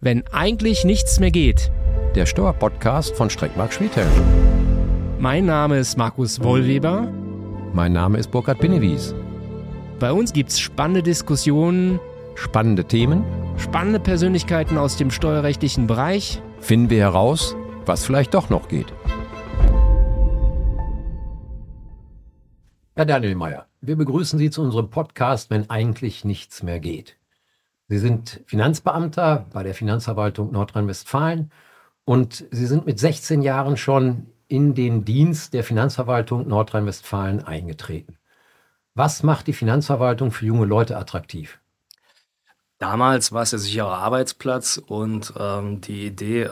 Wenn 0.00 0.24
eigentlich 0.28 0.84
nichts 0.84 1.18
mehr 1.18 1.32
geht. 1.32 1.72
Der 2.14 2.24
Steuerpodcast 2.24 3.16
von 3.16 3.30
Streckmark 3.30 3.72
Schwedhelm. 3.72 4.08
Mein 5.18 5.44
Name 5.44 5.78
ist 5.78 5.98
Markus 5.98 6.40
Wollweber. 6.40 7.12
Mein 7.72 7.94
Name 7.94 8.18
ist 8.18 8.30
Burkhard 8.30 8.60
Binnewies. 8.60 9.12
Bei 9.98 10.12
uns 10.12 10.32
gibt's 10.32 10.60
spannende 10.60 11.02
Diskussionen, 11.02 11.98
Spannende 12.36 12.84
Themen. 12.84 13.24
spannende 13.56 13.98
Persönlichkeiten 13.98 14.78
aus 14.78 14.96
dem 14.96 15.10
steuerrechtlichen 15.10 15.88
Bereich. 15.88 16.40
Finden 16.60 16.90
wir 16.90 17.00
heraus, 17.00 17.56
was 17.84 18.04
vielleicht 18.04 18.34
doch 18.34 18.50
noch 18.50 18.68
geht. 18.68 18.86
Herr 22.94 23.06
Daniel 23.06 23.34
Mayer, 23.34 23.66
wir 23.80 23.96
begrüßen 23.96 24.38
Sie 24.38 24.50
zu 24.50 24.62
unserem 24.62 24.90
Podcast, 24.90 25.50
wenn 25.50 25.68
eigentlich 25.68 26.24
nichts 26.24 26.62
mehr 26.62 26.78
geht. 26.78 27.16
Sie 27.88 27.98
sind 27.98 28.42
Finanzbeamter 28.46 29.46
bei 29.50 29.62
der 29.62 29.74
Finanzverwaltung 29.74 30.52
Nordrhein-Westfalen 30.52 31.50
und 32.04 32.44
Sie 32.50 32.66
sind 32.66 32.84
mit 32.86 32.98
16 32.98 33.40
Jahren 33.42 33.76
schon 33.78 34.26
in 34.46 34.74
den 34.74 35.04
Dienst 35.04 35.54
der 35.54 35.64
Finanzverwaltung 35.64 36.46
Nordrhein-Westfalen 36.46 37.44
eingetreten. 37.44 38.18
Was 38.94 39.22
macht 39.22 39.46
die 39.46 39.52
Finanzverwaltung 39.52 40.32
für 40.32 40.44
junge 40.44 40.66
Leute 40.66 40.96
attraktiv? 40.96 41.60
Damals 42.78 43.32
war 43.32 43.42
es 43.42 43.50
der 43.50 43.58
sichere 43.58 43.96
Arbeitsplatz 43.96 44.76
und 44.76 45.32
ähm, 45.38 45.80
die 45.80 46.06
Idee, 46.06 46.50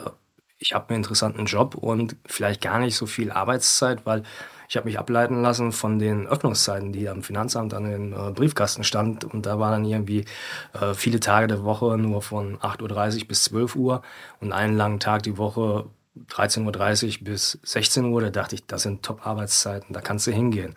ich 0.59 0.73
habe 0.73 0.89
einen 0.89 1.03
interessanten 1.03 1.45
Job 1.45 1.75
und 1.75 2.17
vielleicht 2.25 2.61
gar 2.61 2.79
nicht 2.79 2.97
so 2.97 3.07
viel 3.07 3.31
Arbeitszeit, 3.31 4.07
weil 4.07 4.23
ich 4.69 4.77
habe 4.77 4.87
mich 4.87 4.99
ableiten 4.99 5.43
lassen 5.43 5.73
von 5.73 5.99
den 5.99 6.27
Öffnungszeiten, 6.27 6.93
die 6.93 7.09
am 7.09 7.23
Finanzamt 7.23 7.75
an 7.75 7.85
den 7.85 8.13
äh, 8.13 8.33
Briefkasten 8.33 8.85
stand. 8.85 9.25
Und 9.25 9.47
da 9.47 9.59
waren 9.59 9.83
dann 9.83 9.85
irgendwie 9.85 10.25
äh, 10.73 10.95
viele 10.95 11.21
Tage 11.21 11.47
der 11.47 11.65
Woche 11.65 11.97
nur 11.99 12.23
von 12.23 12.59
8.30 12.59 13.23
Uhr 13.23 13.29
bis 13.29 13.45
12 13.45 13.77
Uhr 13.77 14.03
und 14.41 14.53
einen 14.53 14.77
langen 14.77 15.01
Tag 15.01 15.23
die 15.23 15.39
Woche 15.39 15.87
13.30 16.31 17.19
Uhr 17.19 17.25
bis 17.25 17.59
16 17.63 18.07
Uhr. 18.07 18.21
Da 18.23 18.31
dachte 18.31 18.55
ich, 18.55 18.67
das 18.67 18.83
sind 18.83 19.05
Top-Arbeitszeiten, 19.05 19.93
da 19.93 20.01
kannst 20.01 20.27
du 20.27 20.33
hingehen. 20.33 20.75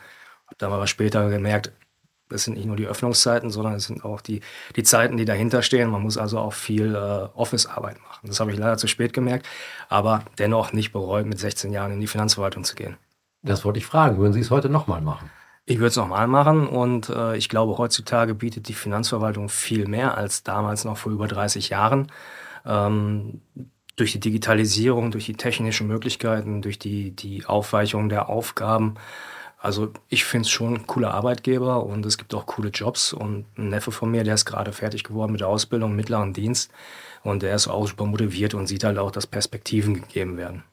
Hab 0.48 0.58
dann 0.58 0.74
aber 0.74 0.88
später 0.88 1.30
gemerkt, 1.30 1.72
das 2.30 2.44
sind 2.44 2.58
nicht 2.58 2.68
nur 2.68 2.76
die 2.76 2.86
Öffnungszeiten, 2.86 3.50
sondern 3.50 3.74
es 3.74 3.86
sind 3.86 4.06
auch 4.06 4.22
die, 4.22 4.42
die 4.76 4.84
Zeiten, 4.84 5.18
die 5.18 5.26
dahinter 5.26 5.64
stehen. 5.64 5.90
Man 5.90 6.04
muss 6.04 6.18
also 6.18 6.38
auch 6.38 6.54
viel 6.54 6.94
äh, 6.94 6.98
Office-Arbeit 7.34 8.00
machen. 8.02 8.28
Das 8.28 8.40
habe 8.40 8.52
ich 8.52 8.58
leider 8.58 8.78
zu 8.78 8.88
spät 8.88 9.14
gemerkt, 9.14 9.48
aber 9.90 10.24
dennoch 10.38 10.72
nicht 10.72 10.92
bereut, 10.92 11.26
mit 11.26 11.40
16 11.40 11.74
Jahren 11.74 11.92
in 11.92 12.00
die 12.00 12.08
Finanzverwaltung 12.08 12.64
zu 12.64 12.76
gehen. 12.76 12.98
Das 13.42 13.66
wollte 13.66 13.80
ich 13.80 13.86
fragen. 13.86 14.18
Würden 14.18 14.34
Sie 14.34 14.42
es 14.42 14.52
heute 14.52 14.70
nochmal 14.70 15.02
machen? 15.02 15.30
Ich 15.66 15.78
würde 15.78 15.88
es 15.90 15.96
nochmal 15.98 16.28
machen 16.28 16.68
und 16.68 17.10
äh, 17.10 17.38
ich 17.38 17.48
glaube, 17.48 17.78
heutzutage 17.78 18.34
bietet 18.34 18.68
die 18.68 18.74
Finanzverwaltung 18.74 19.50
viel 19.50 19.88
mehr 19.88 20.18
als 20.18 20.44
damals 20.44 20.84
noch 20.84 20.98
vor 20.98 21.12
über 21.12 21.28
30 21.28 21.70
Jahren. 21.70 22.12
Ähm, 22.66 23.42
durch 23.96 24.14
die 24.14 24.20
Digitalisierung, 24.20 25.12
durch 25.12 25.26
die 25.26 25.36
technischen 25.36 25.88
Möglichkeiten, 25.88 26.62
durch 26.62 26.80
die, 26.80 27.12
die 27.12 27.46
Aufweichung 27.46 28.10
der 28.10 28.30
Aufgaben. 28.30 28.96
Also 29.60 29.92
ich 30.08 30.24
finde 30.24 30.46
es 30.46 30.50
schon 30.50 30.74
ein 30.74 30.88
cooler 30.88 31.14
Arbeitgeber 31.14 31.86
und 31.86 32.06
es 32.06 32.18
gibt 32.18 32.34
auch 32.34 32.46
coole 32.46 32.70
Jobs. 32.70 33.12
Und 33.14 33.46
ein 33.58 33.70
Neffe 33.70 33.92
von 33.92 34.10
mir, 34.10 34.24
der 34.24 34.36
ist 34.36 34.46
gerade 34.46 34.72
fertig 34.72 35.04
geworden 35.04 35.34
mit 35.34 35.42
der 35.42 35.50
Ausbildung 35.50 35.92
im 35.92 35.98
mittleren 35.98 36.34
Dienst 36.34 36.72
und 37.24 37.44
der 37.44 37.54
ist 37.54 37.68
auch 37.68 37.88
super 37.88 38.06
motiviert 38.06 38.54
und 38.54 38.68
sieht 38.68 38.86
halt 38.86 38.98
auch, 38.98 39.12
dass 39.12 39.28
Perspektiven 39.28 39.96
gegeben 39.96 40.38
werden. 40.38 40.64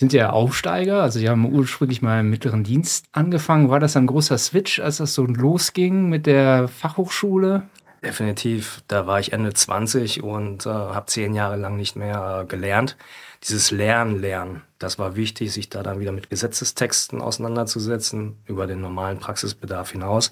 Sind 0.00 0.12
ja 0.12 0.30
Aufsteiger, 0.30 1.02
also 1.02 1.20
Sie 1.20 1.28
haben 1.28 1.46
ursprünglich 1.52 2.02
mal 2.02 2.20
im 2.20 2.30
mittleren 2.30 2.64
Dienst 2.64 3.06
angefangen. 3.12 3.70
War 3.70 3.78
das 3.78 3.96
ein 3.96 4.08
großer 4.08 4.38
Switch, 4.38 4.80
als 4.80 4.96
das 4.96 5.14
so 5.14 5.24
losging 5.24 6.08
mit 6.08 6.26
der 6.26 6.66
Fachhochschule? 6.66 7.68
Definitiv. 8.04 8.82
Da 8.88 9.06
war 9.06 9.18
ich 9.20 9.32
Ende 9.32 9.54
20 9.54 10.22
und 10.22 10.66
äh, 10.66 10.68
habe 10.68 11.06
zehn 11.06 11.32
Jahre 11.32 11.56
lang 11.56 11.76
nicht 11.76 11.96
mehr 11.96 12.42
äh, 12.42 12.46
gelernt. 12.46 12.96
Dieses 13.44 13.70
Lernen, 13.70 14.20
Lernen, 14.20 14.62
das 14.78 14.98
war 14.98 15.16
wichtig, 15.16 15.52
sich 15.52 15.70
da 15.70 15.82
dann 15.82 16.00
wieder 16.00 16.12
mit 16.12 16.28
Gesetzestexten 16.28 17.22
auseinanderzusetzen, 17.22 18.36
über 18.46 18.66
den 18.66 18.80
normalen 18.80 19.20
Praxisbedarf 19.20 19.92
hinaus. 19.92 20.30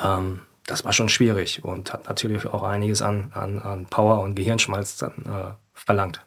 Ähm, 0.00 0.42
das 0.66 0.84
war 0.84 0.92
schon 0.92 1.08
schwierig 1.08 1.64
und 1.64 1.92
hat 1.92 2.06
natürlich 2.08 2.46
auch 2.46 2.62
einiges 2.62 3.02
an, 3.02 3.32
an, 3.34 3.58
an 3.58 3.86
Power 3.86 4.20
und 4.20 4.36
Gehirnschmalz 4.36 4.96
dann 4.96 5.12
äh, 5.26 5.54
verlangt. 5.74 6.24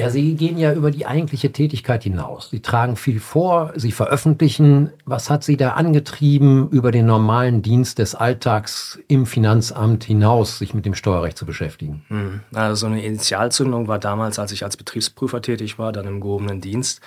Ja, 0.00 0.10
Sie 0.10 0.34
gehen 0.34 0.56
ja 0.56 0.72
über 0.72 0.90
die 0.90 1.04
eigentliche 1.04 1.52
Tätigkeit 1.52 2.02
hinaus. 2.04 2.48
Sie 2.50 2.60
tragen 2.60 2.96
viel 2.96 3.20
vor, 3.20 3.72
Sie 3.76 3.92
veröffentlichen. 3.92 4.92
Was 5.04 5.28
hat 5.28 5.44
Sie 5.44 5.56
da 5.56 5.72
angetrieben, 5.72 6.70
über 6.70 6.90
den 6.90 7.04
normalen 7.04 7.60
Dienst 7.60 7.98
des 7.98 8.14
Alltags 8.14 8.98
im 9.08 9.26
Finanzamt 9.26 10.04
hinaus 10.04 10.58
sich 10.58 10.72
mit 10.72 10.86
dem 10.86 10.94
Steuerrecht 10.94 11.36
zu 11.36 11.44
beschäftigen? 11.44 12.04
Hm. 12.08 12.40
Also 12.54 12.74
so 12.76 12.86
eine 12.86 13.04
Initialzündung 13.04 13.88
war 13.88 13.98
damals, 13.98 14.38
als 14.38 14.52
ich 14.52 14.64
als 14.64 14.78
Betriebsprüfer 14.78 15.42
tätig 15.42 15.78
war, 15.78 15.92
dann 15.92 16.06
im 16.06 16.20
gehobenen 16.20 16.62
Dienst. 16.62 17.02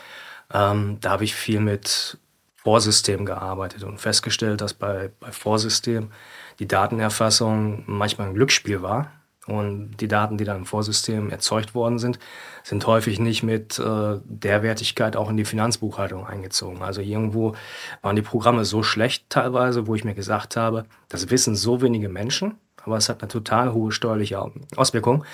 Ähm, 0.53 0.97
da 1.01 1.11
habe 1.11 1.23
ich 1.23 1.33
viel 1.33 1.59
mit 1.59 2.19
Vorsystemen 2.57 3.25
gearbeitet 3.25 3.83
und 3.83 3.99
festgestellt, 3.99 4.61
dass 4.61 4.73
bei, 4.75 5.09
bei 5.19 5.31
Vorsystemen 5.31 6.11
die 6.59 6.67
Datenerfassung 6.67 7.83
manchmal 7.87 8.27
ein 8.27 8.35
Glücksspiel 8.35 8.83
war. 8.83 9.11
Und 9.45 9.97
die 9.97 10.07
Daten, 10.07 10.37
die 10.37 10.45
dann 10.45 10.57
im 10.57 10.65
Vorsystem 10.65 11.29
erzeugt 11.29 11.75
worden 11.75 11.99
sind, 11.99 12.17
sind 12.63 12.87
häufig 12.87 13.19
nicht 13.19 13.43
mit 13.43 13.77
äh, 13.77 14.19
der 14.23 14.63
Wertigkeit 14.63 15.17
auch 15.17 15.29
in 15.29 15.35
die 15.35 15.43
Finanzbuchhaltung 15.43 16.25
eingezogen. 16.25 16.81
Also 16.81 17.01
irgendwo 17.01 17.53
waren 18.01 18.15
die 18.15 18.21
Programme 18.21 18.63
so 18.63 18.83
schlecht 18.83 19.29
teilweise, 19.29 19.85
wo 19.85 19.95
ich 19.95 20.05
mir 20.05 20.13
gesagt 20.13 20.55
habe, 20.55 20.85
das 21.09 21.29
wissen 21.29 21.55
so 21.55 21.81
wenige 21.81 22.07
Menschen, 22.07 22.55
aber 22.85 22.95
es 22.95 23.09
hat 23.09 23.21
eine 23.21 23.27
total 23.27 23.73
hohe 23.73 23.91
steuerliche 23.91 24.49
Auswirkung, 24.77 25.25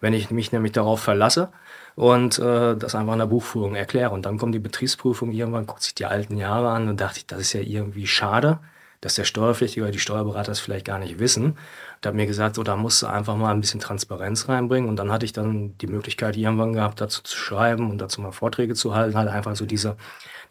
wenn 0.00 0.12
ich 0.12 0.30
mich 0.30 0.52
nämlich 0.52 0.72
darauf 0.72 1.00
verlasse 1.00 1.48
und 1.96 2.38
äh, 2.38 2.76
das 2.76 2.94
einfach 2.94 3.14
in 3.14 3.18
der 3.18 3.26
Buchführung 3.26 3.74
erkläre. 3.74 4.10
Und 4.10 4.26
dann 4.26 4.38
kommt 4.38 4.54
die 4.54 4.60
Betriebsprüfung 4.60 5.32
irgendwann, 5.32 5.66
guckt 5.66 5.82
sich 5.82 5.94
die 5.94 6.06
alten 6.06 6.36
Jahre 6.36 6.70
an 6.70 6.88
und 6.88 7.00
dachte 7.00 7.18
ich, 7.18 7.26
das 7.26 7.40
ist 7.40 7.52
ja 7.52 7.62
irgendwie 7.62 8.06
schade 8.06 8.60
dass 9.06 9.14
der 9.14 9.22
Steuerpflichtige 9.22 9.84
oder 9.84 9.92
die 9.92 10.00
Steuerberater 10.00 10.50
das 10.50 10.58
vielleicht 10.58 10.84
gar 10.84 10.98
nicht 10.98 11.20
wissen. 11.20 11.56
Da 12.00 12.08
hat 12.08 12.16
mir 12.16 12.26
gesagt, 12.26 12.56
so, 12.56 12.64
da 12.64 12.74
musst 12.74 13.02
du 13.02 13.06
einfach 13.06 13.36
mal 13.36 13.52
ein 13.52 13.60
bisschen 13.60 13.78
Transparenz 13.78 14.48
reinbringen. 14.48 14.88
Und 14.90 14.96
dann 14.96 15.12
hatte 15.12 15.24
ich 15.24 15.32
dann 15.32 15.78
die 15.78 15.86
Möglichkeit 15.86 16.36
irgendwann 16.36 16.72
gehabt, 16.72 17.00
dazu 17.00 17.22
zu 17.22 17.36
schreiben 17.36 17.88
und 17.88 17.98
dazu 17.98 18.20
mal 18.20 18.32
Vorträge 18.32 18.74
zu 18.74 18.96
halten, 18.96 19.16
halt 19.16 19.28
einfach 19.28 19.54
so 19.54 19.64
diese, 19.64 19.96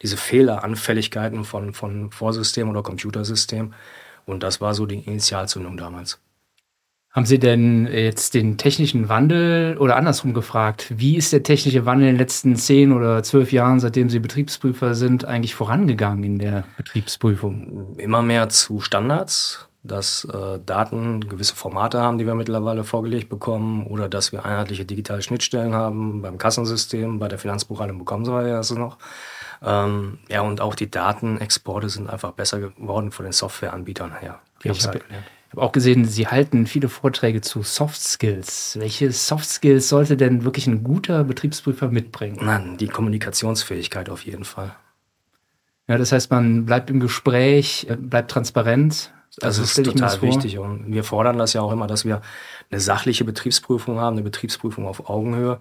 diese 0.00 0.16
Fehleranfälligkeiten 0.16 1.44
von, 1.44 1.74
von 1.74 2.10
Vorsystem 2.10 2.70
oder 2.70 2.82
Computersystem. 2.82 3.74
Und 4.24 4.42
das 4.42 4.62
war 4.62 4.72
so 4.72 4.86
die 4.86 5.00
Initialzündung 5.00 5.76
damals. 5.76 6.18
Haben 7.16 7.24
Sie 7.24 7.38
denn 7.38 7.86
jetzt 7.86 8.34
den 8.34 8.58
technischen 8.58 9.08
Wandel 9.08 9.78
oder 9.78 9.96
andersrum 9.96 10.34
gefragt, 10.34 10.92
wie 10.98 11.16
ist 11.16 11.32
der 11.32 11.42
technische 11.42 11.86
Wandel 11.86 12.08
in 12.08 12.14
den 12.14 12.20
letzten 12.20 12.56
zehn 12.56 12.92
oder 12.92 13.22
zwölf 13.22 13.52
Jahren, 13.52 13.80
seitdem 13.80 14.10
Sie 14.10 14.18
Betriebsprüfer 14.18 14.94
sind, 14.94 15.24
eigentlich 15.24 15.54
vorangegangen 15.54 16.24
in 16.24 16.38
der 16.38 16.64
Betriebsprüfung? 16.76 17.96
Immer 17.96 18.20
mehr 18.20 18.50
zu 18.50 18.82
Standards, 18.82 19.66
dass 19.82 20.26
äh, 20.26 20.58
Daten 20.66 21.26
gewisse 21.26 21.56
Formate 21.56 22.02
haben, 22.02 22.18
die 22.18 22.26
wir 22.26 22.34
mittlerweile 22.34 22.84
vorgelegt 22.84 23.30
bekommen, 23.30 23.86
oder 23.86 24.10
dass 24.10 24.32
wir 24.32 24.44
einheitliche 24.44 24.84
digitale 24.84 25.22
Schnittstellen 25.22 25.72
haben 25.72 26.20
beim 26.20 26.36
Kassensystem, 26.36 27.18
bei 27.18 27.28
der 27.28 27.38
Finanzbuchhaltung 27.38 27.98
bekommen 27.98 28.26
sie 28.26 28.32
ja 28.32 28.58
also 28.58 28.74
noch. 28.74 28.98
Ähm, 29.64 30.18
ja, 30.28 30.42
und 30.42 30.60
auch 30.60 30.74
die 30.74 30.90
Datenexporte 30.90 31.88
sind 31.88 32.10
einfach 32.10 32.32
besser 32.32 32.60
geworden 32.60 33.10
von 33.10 33.24
den 33.24 33.32
Softwareanbietern 33.32 34.18
her. 34.20 34.40
Die 34.62 34.68
ich 34.68 34.86
habe 34.86 35.00
hab 35.50 35.58
auch 35.58 35.72
gesehen, 35.72 36.04
Sie 36.04 36.26
halten 36.26 36.66
viele 36.66 36.88
Vorträge 36.88 37.40
zu 37.40 37.62
Soft 37.62 38.00
Skills. 38.00 38.76
Welche 38.80 39.10
Soft 39.12 39.48
Skills 39.48 39.88
sollte 39.88 40.16
denn 40.16 40.44
wirklich 40.44 40.66
ein 40.66 40.82
guter 40.82 41.24
Betriebsprüfer 41.24 41.88
mitbringen? 41.88 42.38
Nein, 42.42 42.76
die 42.78 42.88
Kommunikationsfähigkeit 42.88 44.10
auf 44.10 44.24
jeden 44.24 44.44
Fall. 44.44 44.74
Ja, 45.88 45.98
das 45.98 46.10
heißt, 46.10 46.30
man 46.30 46.66
bleibt 46.66 46.90
im 46.90 46.98
Gespräch, 46.98 47.86
äh, 47.88 47.96
bleibt 47.96 48.30
transparent. 48.30 49.12
Das 49.36 49.44
Also 49.44 49.62
ist 49.62 49.78
ich 49.78 49.84
total 49.84 50.22
wichtig 50.22 50.58
und 50.58 50.92
wir 50.92 51.04
fordern 51.04 51.36
das 51.36 51.52
ja 51.52 51.60
auch 51.60 51.70
immer, 51.70 51.86
dass 51.86 52.04
wir 52.04 52.22
eine 52.70 52.80
sachliche 52.80 53.24
Betriebsprüfung 53.24 54.00
haben, 54.00 54.16
eine 54.16 54.24
Betriebsprüfung 54.24 54.86
auf 54.86 55.10
Augenhöhe. 55.10 55.58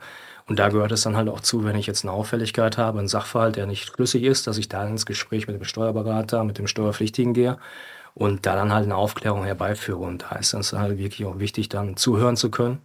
Und 0.48 0.60
da 0.60 0.70
gehört 0.70 0.92
es 0.92 1.02
dann 1.02 1.18
halt 1.18 1.28
auch 1.28 1.42
zu, 1.42 1.66
wenn 1.66 1.76
ich 1.76 1.86
jetzt 1.86 2.06
eine 2.06 2.14
Auffälligkeit 2.14 2.78
habe, 2.78 3.00
einen 3.00 3.08
Sachverhalt, 3.08 3.58
der 3.58 3.66
nicht 3.66 3.88
schlüssig 3.88 4.24
ist, 4.24 4.48
dass 4.48 4.58
ich 4.58 4.70
da 4.70 4.88
ins 4.88 5.06
Gespräch 5.06 5.48
mit 5.48 5.58
dem 5.58 5.66
Steuerberater, 5.66 6.44
mit 6.44 6.58
dem 6.58 6.68
Steuerpflichtigen 6.68 7.34
gehe 7.34 7.58
und 8.16 8.46
da 8.46 8.56
dann 8.56 8.74
halt 8.74 8.86
eine 8.86 8.96
Aufklärung 8.96 9.44
herbeiführe. 9.44 10.00
Und 10.00 10.24
da 10.24 10.38
ist 10.38 10.54
es 10.54 10.74
halt 10.74 10.98
wirklich 10.98 11.28
auch 11.28 11.38
wichtig, 11.38 11.70
dann 11.70 11.98
zuhören 11.98 12.38
zu 12.38 12.50
können, 12.50 12.80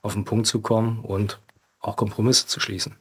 auf 0.00 0.14
den 0.14 0.24
Punkt 0.24 0.48
zu 0.48 0.60
kommen 0.60 1.00
und 1.00 1.38
auch 1.78 1.94
Kompromisse 1.94 2.46
zu 2.46 2.58
schließen. 2.58 2.96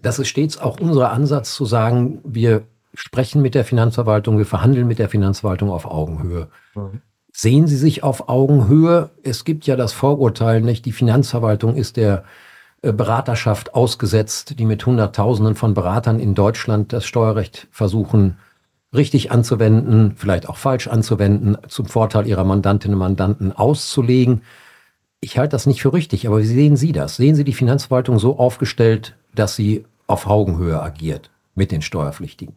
Das 0.00 0.18
ist 0.18 0.28
stets 0.28 0.58
auch 0.58 0.78
unser 0.80 1.12
Ansatz 1.12 1.54
zu 1.54 1.64
sagen, 1.64 2.20
wir 2.24 2.64
sprechen 2.92 3.40
mit 3.40 3.54
der 3.54 3.64
Finanzverwaltung, 3.64 4.38
wir 4.38 4.46
verhandeln 4.46 4.86
mit 4.86 4.98
der 4.98 5.08
Finanzverwaltung 5.08 5.70
auf 5.70 5.86
Augenhöhe. 5.86 6.48
Sehen 7.32 7.68
Sie 7.68 7.76
sich 7.76 8.02
auf 8.02 8.28
Augenhöhe? 8.28 9.10
Es 9.22 9.44
gibt 9.44 9.66
ja 9.66 9.76
das 9.76 9.92
Vorurteil, 9.92 10.60
nicht? 10.60 10.84
Die 10.86 10.92
Finanzverwaltung 10.92 11.76
ist 11.76 11.96
der 11.96 12.24
äh, 12.82 12.92
Beraterschaft 12.92 13.74
ausgesetzt, 13.74 14.58
die 14.58 14.64
mit 14.64 14.84
Hunderttausenden 14.84 15.54
von 15.54 15.74
Beratern 15.74 16.18
in 16.18 16.34
Deutschland 16.34 16.92
das 16.92 17.04
Steuerrecht 17.04 17.68
versuchen 17.70 18.38
richtig 18.94 19.30
anzuwenden, 19.30 20.14
vielleicht 20.16 20.48
auch 20.48 20.56
falsch 20.56 20.88
anzuwenden, 20.88 21.58
zum 21.68 21.86
Vorteil 21.86 22.26
ihrer 22.26 22.44
Mandantinnen 22.44 22.94
und 22.94 23.00
Mandanten 23.00 23.52
auszulegen. 23.52 24.42
Ich 25.20 25.38
halte 25.38 25.52
das 25.52 25.66
nicht 25.66 25.82
für 25.82 25.92
richtig, 25.92 26.26
aber 26.26 26.40
wie 26.40 26.46
sehen 26.46 26.76
Sie 26.76 26.92
das? 26.92 27.16
Sehen 27.16 27.34
Sie 27.34 27.44
die 27.44 27.52
Finanzverwaltung 27.52 28.18
so 28.18 28.38
aufgestellt, 28.38 29.16
dass 29.34 29.56
sie 29.56 29.84
auf 30.06 30.26
Augenhöhe 30.26 30.80
agiert 30.80 31.30
mit 31.54 31.70
den 31.70 31.82
Steuerpflichtigen? 31.82 32.56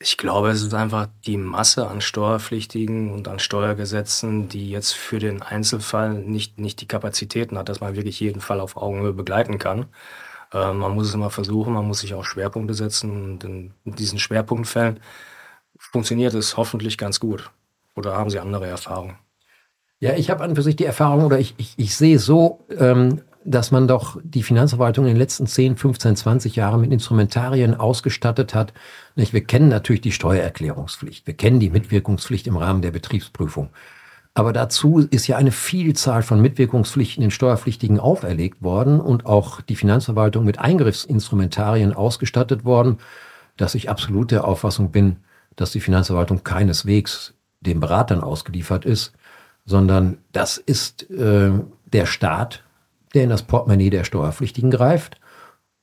Ich 0.00 0.18
glaube, 0.18 0.50
es 0.50 0.62
ist 0.62 0.74
einfach 0.74 1.08
die 1.24 1.38
Masse 1.38 1.88
an 1.88 2.00
Steuerpflichtigen 2.00 3.10
und 3.10 3.26
an 3.26 3.38
Steuergesetzen, 3.38 4.48
die 4.48 4.70
jetzt 4.70 4.92
für 4.92 5.18
den 5.18 5.40
Einzelfall 5.40 6.14
nicht, 6.14 6.58
nicht 6.58 6.80
die 6.82 6.88
Kapazitäten 6.88 7.56
hat, 7.56 7.70
dass 7.70 7.80
man 7.80 7.96
wirklich 7.96 8.20
jeden 8.20 8.42
Fall 8.42 8.60
auf 8.60 8.76
Augenhöhe 8.76 9.14
begleiten 9.14 9.58
kann. 9.58 9.86
Äh, 10.54 10.72
man 10.72 10.94
muss 10.94 11.08
es 11.08 11.14
immer 11.14 11.30
versuchen, 11.30 11.74
man 11.74 11.86
muss 11.86 12.00
sich 12.00 12.14
auch 12.14 12.24
Schwerpunkte 12.24 12.74
setzen 12.74 13.10
und 13.10 13.44
in 13.44 13.74
diesen 13.84 14.18
Schwerpunktfällen 14.18 15.00
funktioniert 15.76 16.32
es 16.34 16.56
hoffentlich 16.56 16.96
ganz 16.96 17.20
gut. 17.20 17.50
Oder 17.96 18.16
haben 18.16 18.30
Sie 18.30 18.38
andere 18.38 18.66
Erfahrungen? 18.66 19.18
Ja, 20.00 20.14
ich 20.14 20.30
habe 20.30 20.42
an 20.44 20.54
für 20.54 20.62
sich 20.62 20.76
die 20.76 20.84
Erfahrung 20.84 21.24
oder 21.24 21.38
ich, 21.38 21.54
ich, 21.58 21.74
ich 21.76 21.96
sehe 21.96 22.18
so, 22.18 22.66
ähm, 22.78 23.22
dass 23.44 23.70
man 23.70 23.86
doch 23.86 24.18
die 24.22 24.42
Finanzverwaltung 24.42 25.04
in 25.04 25.12
den 25.12 25.18
letzten 25.18 25.46
10, 25.46 25.76
15, 25.76 26.16
20 26.16 26.56
Jahren 26.56 26.80
mit 26.80 26.92
Instrumentarien 26.92 27.74
ausgestattet 27.74 28.54
hat. 28.54 28.72
Nicht? 29.16 29.32
Wir 29.32 29.44
kennen 29.44 29.68
natürlich 29.68 30.00
die 30.00 30.12
Steuererklärungspflicht, 30.12 31.26
wir 31.26 31.34
kennen 31.34 31.60
die 31.60 31.70
Mitwirkungspflicht 31.70 32.46
im 32.46 32.56
Rahmen 32.56 32.82
der 32.82 32.90
Betriebsprüfung. 32.90 33.70
Aber 34.34 34.52
dazu 34.52 34.98
ist 34.98 35.28
ja 35.28 35.36
eine 35.36 35.52
Vielzahl 35.52 36.22
von 36.22 36.40
Mitwirkungspflichten 36.40 37.22
den 37.22 37.30
Steuerpflichtigen 37.30 38.00
auferlegt 38.00 38.62
worden 38.62 39.00
und 39.00 39.26
auch 39.26 39.60
die 39.60 39.76
Finanzverwaltung 39.76 40.44
mit 40.44 40.58
Eingriffsinstrumentarien 40.58 41.92
ausgestattet 41.92 42.64
worden, 42.64 42.98
dass 43.56 43.76
ich 43.76 43.88
absolut 43.88 44.32
der 44.32 44.44
Auffassung 44.44 44.90
bin, 44.90 45.18
dass 45.54 45.70
die 45.70 45.80
Finanzverwaltung 45.80 46.42
keineswegs 46.42 47.34
den 47.60 47.78
Beratern 47.78 48.20
ausgeliefert 48.20 48.84
ist, 48.84 49.12
sondern 49.64 50.18
das 50.32 50.58
ist 50.58 51.08
äh, 51.10 51.52
der 51.92 52.06
Staat, 52.06 52.64
der 53.14 53.22
in 53.22 53.30
das 53.30 53.44
Portemonnaie 53.44 53.90
der 53.90 54.02
Steuerpflichtigen 54.02 54.72
greift. 54.72 55.20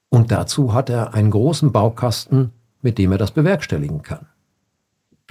Und 0.09 0.31
dazu 0.31 0.73
hat 0.73 0.89
er 0.89 1.13
einen 1.13 1.31
großen 1.31 1.71
Baukasten, 1.71 2.51
mit 2.81 2.97
dem 2.97 3.13
er 3.13 3.17
das 3.17 3.31
bewerkstelligen 3.31 4.01
kann. 4.01 4.27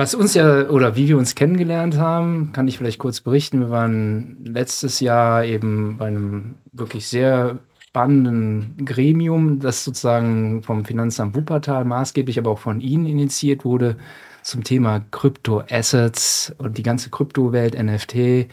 Was 0.00 0.14
uns 0.14 0.32
ja, 0.32 0.70
oder 0.70 0.97
wie 0.97 1.08
wir 1.08 1.19
uns 1.19 1.35
kennengelernt 1.35 1.99
haben, 1.99 2.52
kann 2.55 2.67
ich 2.67 2.79
vielleicht 2.79 2.99
kurz 2.99 3.20
berichten. 3.20 3.61
Wir 3.61 3.69
waren 3.69 4.38
letztes 4.47 5.00
Jahr 5.00 5.44
eben 5.44 5.99
bei 5.99 6.06
einem 6.06 6.55
wirklich 6.73 7.06
sehr 7.06 7.58
spannenden 7.81 8.82
Gremium, 8.87 9.61
das 9.61 9.85
sozusagen 9.85 10.62
vom 10.62 10.87
Finanzamt 10.87 11.37
Wuppertal 11.37 11.85
maßgeblich, 11.85 12.38
aber 12.38 12.52
auch 12.52 12.58
von 12.58 12.81
Ihnen 12.81 13.05
initiiert 13.05 13.67
wurde, 13.67 13.99
zum 14.43 14.64
Thema 14.64 15.05
Kryptoassets 15.11 16.55
und 16.56 16.79
die 16.79 16.82
ganze 16.82 17.11
Kryptowelt, 17.11 17.79
NFT. 17.79 18.49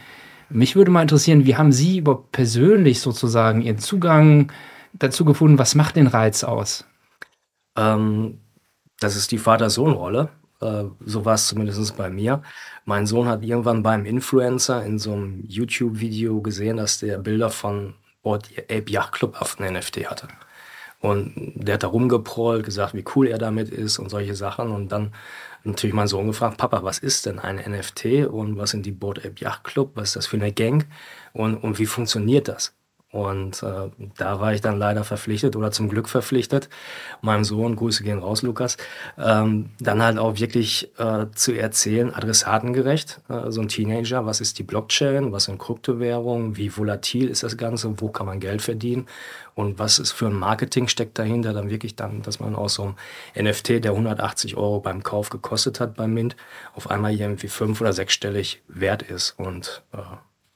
Mich 0.50 0.76
würde 0.76 0.92
mal 0.92 1.04
interessieren, 1.04 1.46
wie 1.46 1.56
haben 1.56 1.72
Sie 1.72 2.00
überhaupt 2.00 2.34
persönlich 2.34 3.00
sozusagen 3.00 3.62
Ihren 3.62 3.78
Zugang 3.78 4.52
dazu 4.92 5.24
gefunden? 5.24 5.60
Was 5.60 5.76
macht 5.76 5.96
den 5.96 6.08
Reiz 6.08 6.44
aus? 6.44 6.84
Ähm, 7.78 8.40
das 9.00 9.16
ist 9.16 9.32
die 9.32 9.38
Vater-Sohn-Rolle. 9.38 10.28
Äh, 10.62 10.86
so 11.06 11.26
war 11.26 11.36
es 11.36 11.48
zumindest 11.48 11.98
bei 11.98 12.10
mir. 12.10 12.42
Mein 12.86 13.06
Sohn 13.08 13.28
hat 13.28 13.44
irgendwann 13.44 13.84
beim 13.84 14.06
Influencer 14.06 14.84
in 14.86 15.00
so 15.00 15.14
einem 15.14 15.44
YouTube-Video 15.48 16.42
gesehen, 16.42 16.78
dass 16.78 17.00
der 17.00 17.18
Bilder 17.20 17.50
von 17.50 17.96
Board 18.24 18.50
Ape 18.70 18.92
Yacht 18.92 19.14
Club 19.14 19.40
auf 19.40 19.60
einem 19.60 19.76
NFT 19.78 20.10
hatte. 20.10 20.28
Und 21.00 21.54
der 21.56 21.76
hat 21.76 21.84
da 21.84 21.88
rumgeprollt, 21.88 22.66
gesagt, 22.66 22.96
wie 22.96 23.06
cool 23.16 23.28
er 23.28 23.38
damit 23.38 23.70
ist 23.70 24.00
und 24.00 24.10
solche 24.10 24.36
Sachen. 24.36 24.72
Und 24.72 24.92
dann 24.92 25.14
natürlich 25.64 25.94
mein 25.94 26.08
Sohn 26.08 26.28
gefragt, 26.28 26.58
Papa, 26.58 26.84
was 26.84 27.00
ist 27.00 27.26
denn 27.26 27.40
ein 27.40 27.58
NFT 27.58 28.28
und 28.28 28.58
was 28.58 28.72
sind 28.72 28.86
die 28.86 28.92
Board 28.92 29.20
Ape 29.20 29.36
Yacht 29.40 29.64
Club, 29.64 29.92
was 29.96 30.10
ist 30.10 30.16
das 30.16 30.28
für 30.28 30.38
eine 30.38 30.52
Gang 30.52 30.88
und, 31.34 31.56
und 31.58 31.80
wie 31.80 31.86
funktioniert 31.86 32.48
das? 32.48 32.77
Und 33.12 33.64
äh, 33.64 33.90
da 34.18 34.42
war 34.42 34.54
ich 34.54 34.60
dann 34.60 34.78
leider 34.78 35.06
verpflichtet 35.06 35.56
oder 35.56 35.72
zum 35.72 35.88
Glück 35.88 36.10
verpflichtet, 36.10 36.68
meinem 37.22 37.46
Sohn, 37.46 37.78
Grüße 37.78 38.04
gehen 38.04 38.20
raus, 38.20 38.42
Lukas, 38.42 38.76
ähm, 39.18 39.70
dann 39.80 40.04
halt 40.04 40.18
auch 40.18 40.38
wirklich 40.38 40.92
äh, 40.98 41.28
zu 41.34 41.54
erzählen, 41.54 42.14
adressatengerecht, 42.14 43.22
äh, 43.30 43.50
so 43.50 43.62
ein 43.62 43.70
Teenager, 43.70 44.26
was 44.26 44.42
ist 44.42 44.60
die 44.60 44.64
Blockchain, 44.64 45.32
was 45.32 45.46
sind 45.46 45.58
Kryptowährungen, 45.58 46.58
wie 46.58 46.76
volatil 46.76 47.30
ist 47.30 47.44
das 47.44 47.56
Ganze, 47.56 48.02
wo 48.02 48.10
kann 48.10 48.26
man 48.26 48.42
Geld 48.42 48.62
verdienen 48.62 49.06
und 49.56 49.80
was 49.80 50.00
ist 50.00 50.12
für 50.12 50.28
ein 50.28 50.34
Marketing 50.34 50.90
steckt 50.90 51.18
dahinter, 51.18 51.54
dann 51.54 51.70
wirklich 51.70 51.96
dann, 51.96 52.22
dass 52.24 52.42
man 52.42 52.56
aus 52.56 52.74
so 52.74 52.94
einem 53.36 53.48
NFT, 53.48 53.86
der 53.86 53.92
180 53.92 54.58
Euro 54.58 54.82
beim 54.82 55.02
Kauf 55.02 55.30
gekostet 55.30 55.80
hat 55.80 55.96
beim 55.96 56.14
Mint, 56.14 56.36
auf 56.76 56.92
einmal 56.92 57.14
irgendwie 57.14 57.48
fünf- 57.48 57.80
oder 57.80 57.94
sechsstellig 57.94 58.62
wert 58.68 59.02
ist. 59.02 59.34
Und 59.38 59.82
äh, 59.94 59.98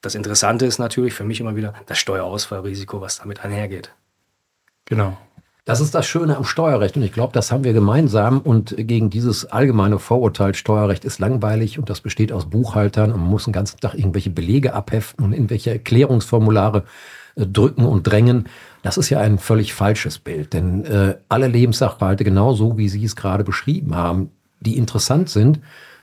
das 0.02 0.16
Interessante 0.16 0.66
ist 0.66 0.80
natürlich 0.80 1.14
für 1.14 1.24
mich 1.24 1.40
immer 1.40 1.56
wieder 1.56 1.74
das 1.86 2.00
Steuerausfallrisiko, 2.00 3.02
was 3.02 3.20
damit 3.20 3.44
einhergeht. 3.44 3.94
Genau. 4.86 5.18
Das 5.64 5.80
ist 5.80 5.94
das 5.94 6.08
Schöne 6.08 6.38
am 6.38 6.44
Steuerrecht 6.44 6.98
und 6.98 7.04
ich 7.04 7.14
glaube, 7.14 7.34
das 7.34 7.52
haben 7.52 7.64
wir 7.64 7.74
gemeinsam 7.74 8.42
und 8.42 8.76
gegen 8.76 9.12
dieses 9.12 9.46
allgemeine 9.46 10.00
Vorurteil, 10.00 10.56
Steuerrecht 10.56 11.06
ist 11.06 11.20
langweilig 11.20 11.78
und 11.78 11.88
das 11.88 12.02
besteht 12.02 12.32
aus 12.32 12.50
Buchhaltern 12.50 13.12
und 13.12 13.20
man 13.20 13.30
muss 13.30 13.44
den 13.44 13.54
ganzen 13.54 13.80
Tag 13.80 13.94
irgendwelche 13.94 14.32
Belege 14.32 14.74
abheften 14.74 15.24
und 15.24 15.34
irgendwelche 15.34 15.70
Erklärungsformulare 15.70 16.84
äh, 17.36 17.46
drücken 17.46 17.86
und 17.86 18.08
drängen. 18.08 18.50
Das 18.82 18.98
ist 18.98 19.12
ja 19.12 19.20
ein 19.20 19.38
völlig 19.38 19.76
falsches 19.76 20.18
Bild, 20.18 20.54
denn 20.54 20.84
äh, 20.84 21.18
alle 21.30 21.48
Lebenssachverhalte, 21.48 22.24
genauso 22.24 22.80
wie 22.80 22.90
Sie 22.90 23.06
es 23.06 23.16
gerade 23.16 23.44
beschrieben 23.44 23.96
haben, 23.96 24.32
die 24.62 24.78
interessant 24.78 25.30
sind, 25.30 25.60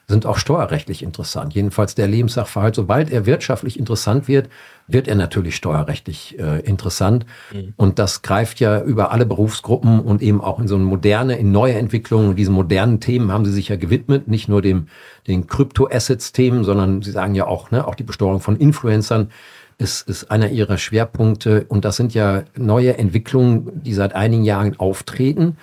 sind 0.08 0.24
auch 0.24 0.38
steuerrechtlich 0.38 1.02
interessant. 1.02 1.54
Jedenfalls 1.54 1.94
der 1.94 2.08
Lebenssachverhalt, 2.08 2.74
sobald 2.74 3.10
er 3.10 3.26
wirtschaftlich 3.26 3.78
interessant 3.78 4.26
wird, 4.26 4.48
wird 4.86 5.06
er 5.06 5.14
natürlich 5.14 5.54
steuerrechtlich 5.54 6.38
äh, 6.38 6.60
interessant. 6.60 7.26
Mhm. 7.52 7.74
Und 7.76 7.98
das 7.98 8.22
greift 8.22 8.58
ja 8.58 8.82
über 8.82 9.12
alle 9.12 9.26
Berufsgruppen 9.26 10.00
und 10.00 10.22
eben 10.22 10.40
auch 10.40 10.60
in 10.60 10.66
so 10.66 10.76
eine 10.76 10.84
moderne, 10.84 11.36
in 11.36 11.52
neue 11.52 11.74
Entwicklungen. 11.74 12.30
Und 12.30 12.36
diese 12.36 12.50
modernen 12.50 13.00
Themen 13.00 13.30
haben 13.30 13.44
sie 13.44 13.52
sich 13.52 13.68
ja 13.68 13.76
gewidmet, 13.76 14.28
nicht 14.28 14.48
nur 14.48 14.62
dem, 14.62 14.88
den 15.26 15.46
Krypto-Assets-Themen, 15.46 16.64
sondern 16.64 17.02
sie 17.02 17.10
sagen 17.10 17.34
ja 17.34 17.46
auch, 17.46 17.70
ne, 17.70 17.86
auch 17.86 17.94
die 17.94 18.02
Besteuerung 18.04 18.40
von 18.40 18.56
Influencern 18.56 19.30
ist, 19.76 20.08
ist 20.08 20.30
einer 20.30 20.48
ihrer 20.48 20.78
Schwerpunkte. 20.78 21.66
Und 21.68 21.84
das 21.84 21.96
sind 21.96 22.14
ja 22.14 22.44
neue 22.56 22.96
Entwicklungen, 22.96 23.82
die 23.82 23.92
seit 23.92 24.14
einigen 24.14 24.44
Jahren 24.44 24.80
auftreten. 24.80 25.58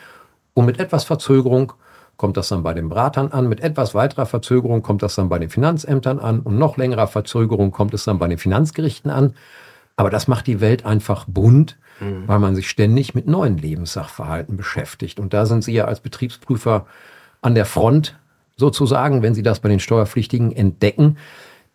Und 0.53 0.67
mit 0.67 0.79
etwas 0.79 1.03
Verzögerung 1.03 1.73
kommt 2.17 2.37
das 2.37 2.49
dann 2.49 2.63
bei 2.63 2.73
den 2.73 2.89
Beratern 2.89 3.31
an. 3.31 3.47
Mit 3.47 3.59
etwas 3.59 3.93
weiterer 3.93 4.25
Verzögerung 4.25 4.81
kommt 4.81 5.03
das 5.03 5.15
dann 5.15 5.29
bei 5.29 5.39
den 5.39 5.49
Finanzämtern 5.49 6.19
an 6.19 6.39
und 6.39 6.57
noch 6.57 6.77
längerer 6.77 7.07
Verzögerung 7.07 7.71
kommt 7.71 7.93
es 7.93 8.05
dann 8.05 8.19
bei 8.19 8.27
den 8.27 8.37
Finanzgerichten 8.37 9.11
an. 9.11 9.33
Aber 9.97 10.09
das 10.09 10.27
macht 10.27 10.47
die 10.47 10.61
Welt 10.61 10.85
einfach 10.85 11.25
bunt, 11.27 11.77
mhm. 11.99 12.27
weil 12.27 12.39
man 12.39 12.55
sich 12.55 12.69
ständig 12.69 13.15
mit 13.15 13.27
neuen 13.27 13.57
Lebenssachverhalten 13.57 14.57
beschäftigt. 14.57 15.19
Und 15.19 15.33
da 15.33 15.45
sind 15.45 15.63
Sie 15.63 15.73
ja 15.73 15.85
als 15.85 15.99
Betriebsprüfer 15.99 16.85
an 17.41 17.55
der 17.55 17.65
Front 17.65 18.17
sozusagen, 18.57 19.21
wenn 19.21 19.33
Sie 19.33 19.43
das 19.43 19.59
bei 19.59 19.69
den 19.69 19.79
Steuerpflichtigen 19.79 20.51
entdecken. 20.51 21.17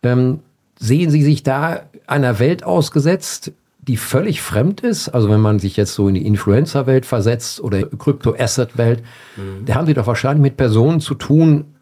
Ähm, 0.03 0.39
sehen 0.79 1.11
Sie 1.11 1.23
sich 1.23 1.43
da 1.43 1.81
einer 2.07 2.39
Welt 2.39 2.63
ausgesetzt, 2.63 3.53
die 3.81 3.97
völlig 3.97 4.41
fremd 4.41 4.81
ist, 4.81 5.09
also 5.09 5.29
wenn 5.29 5.39
man 5.39 5.57
sich 5.59 5.75
jetzt 5.75 5.93
so 5.93 6.07
in 6.07 6.13
die 6.13 6.25
Influencer-Welt 6.25 7.05
versetzt 7.05 7.59
oder 7.59 7.83
Krypto-Asset-Welt, 7.83 9.03
mhm. 9.37 9.65
da 9.65 9.75
haben 9.75 9.87
sie 9.87 9.95
doch 9.95 10.05
wahrscheinlich 10.05 10.41
mit 10.41 10.57
Personen 10.57 10.99
zu 10.99 11.15
tun, 11.15 11.75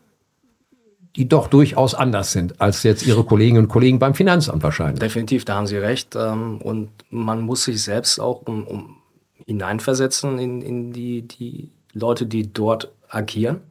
die 1.15 1.27
doch 1.27 1.47
durchaus 1.47 1.95
anders 1.95 2.31
sind 2.31 2.61
als 2.61 2.83
jetzt 2.83 3.05
ihre 3.05 3.25
Kolleginnen 3.25 3.63
und 3.63 3.67
Kollegen 3.67 3.99
beim 3.99 4.13
Finanzamt 4.13 4.63
wahrscheinlich. 4.63 4.99
Definitiv, 4.99 5.43
da 5.43 5.55
haben 5.55 5.67
Sie 5.67 5.75
recht. 5.75 6.15
Ähm, 6.15 6.59
und 6.61 6.89
man 7.09 7.41
muss 7.41 7.65
sich 7.65 7.83
selbst 7.83 8.19
auch 8.19 8.43
um, 8.45 8.65
um 8.65 8.97
hineinversetzen 9.45 10.39
in, 10.39 10.61
in 10.61 10.93
die, 10.93 11.23
die 11.23 11.71
Leute, 11.93 12.25
die 12.25 12.53
dort 12.53 12.93
agieren. 13.09 13.61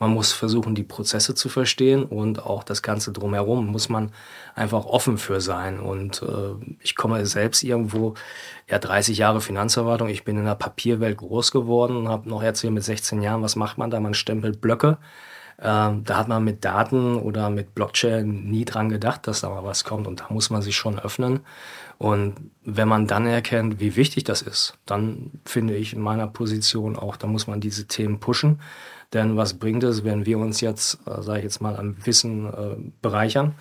Man 0.00 0.14
muss 0.14 0.32
versuchen, 0.32 0.74
die 0.74 0.82
Prozesse 0.82 1.34
zu 1.34 1.50
verstehen 1.50 2.04
und 2.04 2.42
auch 2.44 2.64
das 2.64 2.80
Ganze 2.80 3.12
drumherum 3.12 3.66
muss 3.66 3.90
man 3.90 4.12
einfach 4.54 4.86
offen 4.86 5.18
für 5.18 5.42
sein. 5.42 5.78
Und 5.78 6.22
äh, 6.22 6.54
ich 6.80 6.96
komme 6.96 7.26
selbst 7.26 7.62
irgendwo, 7.62 8.14
ja 8.66 8.78
30 8.78 9.18
Jahre 9.18 9.42
Finanzverwaltung, 9.42 10.08
ich 10.08 10.24
bin 10.24 10.38
in 10.38 10.46
der 10.46 10.54
Papierwelt 10.54 11.18
groß 11.18 11.52
geworden 11.52 11.98
und 11.98 12.08
habe 12.08 12.30
noch 12.30 12.42
erzählt 12.42 12.72
mit 12.72 12.82
16 12.82 13.20
Jahren, 13.20 13.42
was 13.42 13.56
macht 13.56 13.76
man 13.76 13.90
da? 13.90 14.00
Man 14.00 14.14
stempelt 14.14 14.62
Blöcke. 14.62 14.96
Ähm, 15.62 16.04
da 16.04 16.16
hat 16.16 16.28
man 16.28 16.42
mit 16.42 16.64
Daten 16.64 17.16
oder 17.16 17.50
mit 17.50 17.74
Blockchain 17.74 18.44
nie 18.50 18.64
dran 18.64 18.88
gedacht, 18.88 19.26
dass 19.26 19.42
da 19.42 19.50
mal 19.50 19.64
was 19.64 19.84
kommt 19.84 20.06
und 20.06 20.20
da 20.20 20.26
muss 20.30 20.48
man 20.48 20.62
sich 20.62 20.76
schon 20.76 20.98
öffnen. 20.98 21.40
Und 21.98 22.36
wenn 22.64 22.88
man 22.88 23.06
dann 23.06 23.26
erkennt, 23.26 23.78
wie 23.78 23.96
wichtig 23.96 24.24
das 24.24 24.40
ist, 24.40 24.78
dann 24.86 25.30
finde 25.44 25.76
ich 25.76 25.92
in 25.92 26.00
meiner 26.00 26.26
Position 26.26 26.96
auch, 26.96 27.16
da 27.18 27.26
muss 27.26 27.46
man 27.46 27.60
diese 27.60 27.86
Themen 27.86 28.20
pushen. 28.20 28.60
Denn 29.12 29.36
was 29.36 29.54
bringt 29.54 29.82
es, 29.82 30.04
wenn 30.04 30.26
wir 30.26 30.38
uns 30.38 30.60
jetzt, 30.60 30.98
äh, 31.06 31.22
sage 31.22 31.38
ich 31.38 31.44
jetzt 31.44 31.60
mal, 31.60 31.76
am 31.76 31.96
Wissen 32.04 32.46
äh, 32.46 32.76
bereichern, 33.02 33.54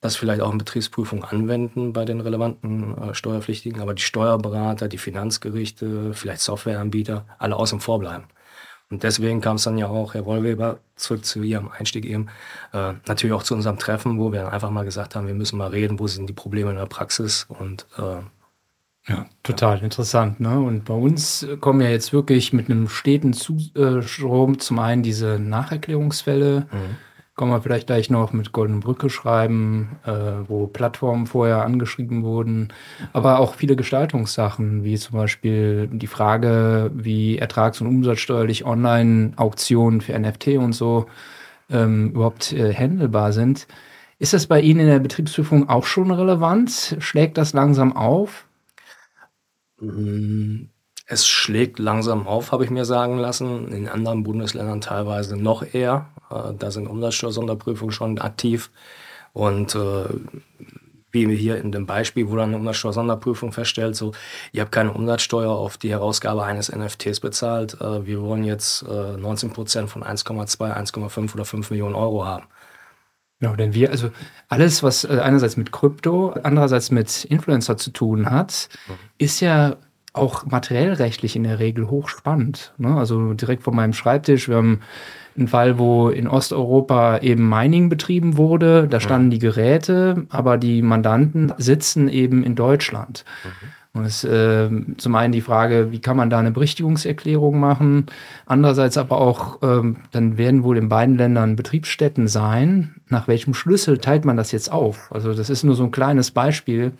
das 0.00 0.16
vielleicht 0.16 0.42
auch 0.42 0.52
in 0.52 0.58
Betriebsprüfung 0.58 1.24
anwenden 1.24 1.92
bei 1.92 2.04
den 2.04 2.20
relevanten 2.20 2.98
äh, 2.98 3.14
Steuerpflichtigen, 3.14 3.80
aber 3.80 3.94
die 3.94 4.02
Steuerberater, 4.02 4.88
die 4.88 4.98
Finanzgerichte, 4.98 6.12
vielleicht 6.12 6.42
Softwareanbieter, 6.42 7.24
alle 7.38 7.56
außen 7.56 7.80
vor 7.80 8.00
bleiben. 8.00 8.24
Und 8.90 9.02
deswegen 9.02 9.40
kam 9.40 9.56
es 9.56 9.64
dann 9.64 9.78
ja 9.78 9.88
auch, 9.88 10.14
Herr 10.14 10.26
Wollweber, 10.26 10.78
zurück 10.96 11.24
zu 11.24 11.42
Ihrem 11.42 11.68
Einstieg 11.68 12.04
eben, 12.04 12.28
äh, 12.72 12.92
natürlich 13.06 13.32
auch 13.32 13.42
zu 13.42 13.54
unserem 13.54 13.78
Treffen, 13.78 14.18
wo 14.18 14.30
wir 14.30 14.52
einfach 14.52 14.70
mal 14.70 14.84
gesagt 14.84 15.14
haben, 15.14 15.26
wir 15.26 15.34
müssen 15.34 15.56
mal 15.56 15.70
reden, 15.70 15.98
wo 15.98 16.06
sind 16.06 16.28
die 16.28 16.34
Probleme 16.34 16.70
in 16.70 16.76
der 16.76 16.86
Praxis 16.86 17.46
und 17.48 17.86
äh, 17.96 18.22
ja, 19.06 19.26
total 19.42 19.78
ja. 19.78 19.84
interessant. 19.84 20.40
Ne? 20.40 20.58
Und 20.58 20.86
bei 20.86 20.94
uns 20.94 21.46
kommen 21.60 21.80
ja 21.82 21.90
jetzt 21.90 22.12
wirklich 22.12 22.52
mit 22.52 22.70
einem 22.70 22.88
steten 22.88 23.34
Zustrom 23.34 24.58
zum 24.58 24.78
einen 24.78 25.02
diese 25.02 25.38
Nacherklärungsfälle, 25.38 26.66
mhm. 26.72 26.96
kommen 27.34 27.52
wir 27.52 27.60
vielleicht 27.60 27.88
gleich 27.88 28.08
noch 28.08 28.32
mit 28.32 28.52
Golden 28.52 28.80
Brücke 28.80 29.10
schreiben, 29.10 29.96
äh, 30.06 30.12
wo 30.48 30.68
Plattformen 30.68 31.26
vorher 31.26 31.64
angeschrieben 31.64 32.22
wurden, 32.22 32.72
aber 33.12 33.40
auch 33.40 33.54
viele 33.54 33.76
Gestaltungssachen, 33.76 34.84
wie 34.84 34.96
zum 34.96 35.18
Beispiel 35.18 35.86
die 35.92 36.06
Frage, 36.06 36.90
wie 36.94 37.36
ertrags- 37.36 37.82
und 37.82 37.88
umsatzsteuerlich 37.88 38.64
Online-Auktionen 38.64 40.00
für 40.00 40.18
NFT 40.18 40.56
und 40.56 40.72
so 40.72 41.06
ähm, 41.68 42.12
überhaupt 42.12 42.54
äh, 42.54 42.72
handelbar 42.72 43.34
sind. 43.34 43.66
Ist 44.18 44.32
das 44.32 44.46
bei 44.46 44.62
Ihnen 44.62 44.80
in 44.80 44.86
der 44.86 45.00
Betriebsprüfung 45.00 45.68
auch 45.68 45.84
schon 45.84 46.10
relevant? 46.10 46.96
Schlägt 47.00 47.36
das 47.36 47.52
langsam 47.52 47.94
auf? 47.94 48.46
Mm, 49.80 50.68
es 51.06 51.26
schlägt 51.26 51.78
langsam 51.78 52.26
auf, 52.26 52.52
habe 52.52 52.64
ich 52.64 52.70
mir 52.70 52.84
sagen 52.84 53.18
lassen. 53.18 53.68
In 53.72 53.88
anderen 53.88 54.22
Bundesländern 54.22 54.80
teilweise 54.80 55.36
noch 55.36 55.62
eher. 55.74 56.08
Äh, 56.30 56.54
da 56.58 56.70
sind 56.70 56.86
Umsatzsteuersonderprüfungen 56.86 57.92
schon 57.92 58.18
aktiv. 58.18 58.70
Und 59.32 59.74
äh, 59.74 60.04
wie 61.10 61.36
hier 61.36 61.58
in 61.58 61.70
dem 61.70 61.86
Beispiel, 61.86 62.28
wo 62.28 62.36
dann 62.36 62.48
eine 62.48 62.56
Umsatzsteuersonderprüfung 62.56 63.52
feststellt, 63.52 63.94
so, 63.94 64.12
ihr 64.52 64.62
habt 64.62 64.72
keine 64.72 64.92
Umsatzsteuer 64.92 65.50
auf 65.50 65.76
die 65.76 65.90
Herausgabe 65.90 66.42
eines 66.42 66.74
NFTs 66.74 67.20
bezahlt. 67.20 67.80
Äh, 67.80 68.06
wir 68.06 68.22
wollen 68.22 68.44
jetzt 68.44 68.84
19 68.88 69.50
Prozent 69.50 69.90
von 69.90 70.02
1,2, 70.02 70.74
1,5 70.74 71.34
oder 71.34 71.44
5 71.44 71.70
Millionen 71.70 71.94
Euro 71.94 72.24
haben. 72.24 72.46
Genau, 73.44 73.56
denn 73.56 73.74
wir, 73.74 73.90
also 73.90 74.10
alles, 74.48 74.82
was 74.82 75.04
äh, 75.04 75.20
einerseits 75.22 75.58
mit 75.58 75.70
Krypto, 75.70 76.34
andererseits 76.44 76.90
mit 76.90 77.26
Influencer 77.26 77.76
zu 77.76 77.90
tun 77.90 78.30
hat, 78.30 78.70
mhm. 78.88 78.92
ist 79.18 79.40
ja 79.40 79.76
auch 80.14 80.46
materiell 80.46 80.94
rechtlich 80.94 81.36
in 81.36 81.42
der 81.42 81.58
Regel 81.58 81.90
hochspannend. 81.90 82.72
Ne? 82.78 82.96
Also 82.96 83.34
direkt 83.34 83.62
vor 83.62 83.74
meinem 83.74 83.92
Schreibtisch, 83.92 84.48
wir 84.48 84.56
haben 84.56 84.80
einen 85.36 85.48
Fall, 85.48 85.78
wo 85.78 86.08
in 86.08 86.26
Osteuropa 86.26 87.18
eben 87.18 87.46
Mining 87.46 87.90
betrieben 87.90 88.38
wurde, 88.38 88.88
da 88.88 88.98
standen 88.98 89.26
mhm. 89.26 89.32
die 89.32 89.38
Geräte, 89.40 90.26
aber 90.30 90.56
die 90.56 90.80
Mandanten 90.80 91.52
sitzen 91.58 92.08
eben 92.08 92.42
in 92.44 92.54
Deutschland. 92.54 93.26
Mhm. 93.44 93.68
Und 93.94 94.04
es 94.04 94.24
ist 94.24 94.30
äh, 94.30 94.68
zum 94.96 95.14
einen 95.14 95.32
die 95.32 95.40
Frage, 95.40 95.92
wie 95.92 96.00
kann 96.00 96.16
man 96.16 96.28
da 96.28 96.40
eine 96.40 96.50
Berichtigungserklärung 96.50 97.60
machen? 97.60 98.06
Andererseits 98.44 98.98
aber 98.98 99.18
auch, 99.18 99.60
ähm, 99.62 99.98
dann 100.10 100.36
werden 100.36 100.64
wohl 100.64 100.76
in 100.76 100.88
beiden 100.88 101.16
Ländern 101.16 101.54
Betriebsstätten 101.54 102.26
sein. 102.26 102.96
Nach 103.08 103.28
welchem 103.28 103.54
Schlüssel 103.54 103.98
teilt 103.98 104.24
man 104.24 104.36
das 104.36 104.50
jetzt 104.50 104.72
auf? 104.72 105.12
Also 105.12 105.32
das 105.32 105.48
ist 105.48 105.62
nur 105.62 105.76
so 105.76 105.84
ein 105.84 105.92
kleines 105.92 106.32
Beispiel. 106.32 106.92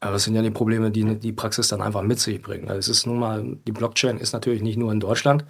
Aber 0.00 0.14
das 0.14 0.24
sind 0.24 0.34
ja 0.34 0.42
die 0.42 0.50
Probleme, 0.50 0.90
die 0.90 1.18
die 1.18 1.32
Praxis 1.32 1.68
dann 1.68 1.80
einfach 1.80 2.02
mit 2.02 2.18
sich 2.18 2.42
bringt. 2.42 2.68
Also 2.68 2.78
es 2.78 2.88
ist 2.88 3.06
nun 3.06 3.18
mal, 3.18 3.56
die 3.66 3.72
Blockchain 3.72 4.18
ist 4.18 4.32
natürlich 4.32 4.60
nicht 4.60 4.76
nur 4.76 4.92
in 4.92 5.00
Deutschland, 5.00 5.44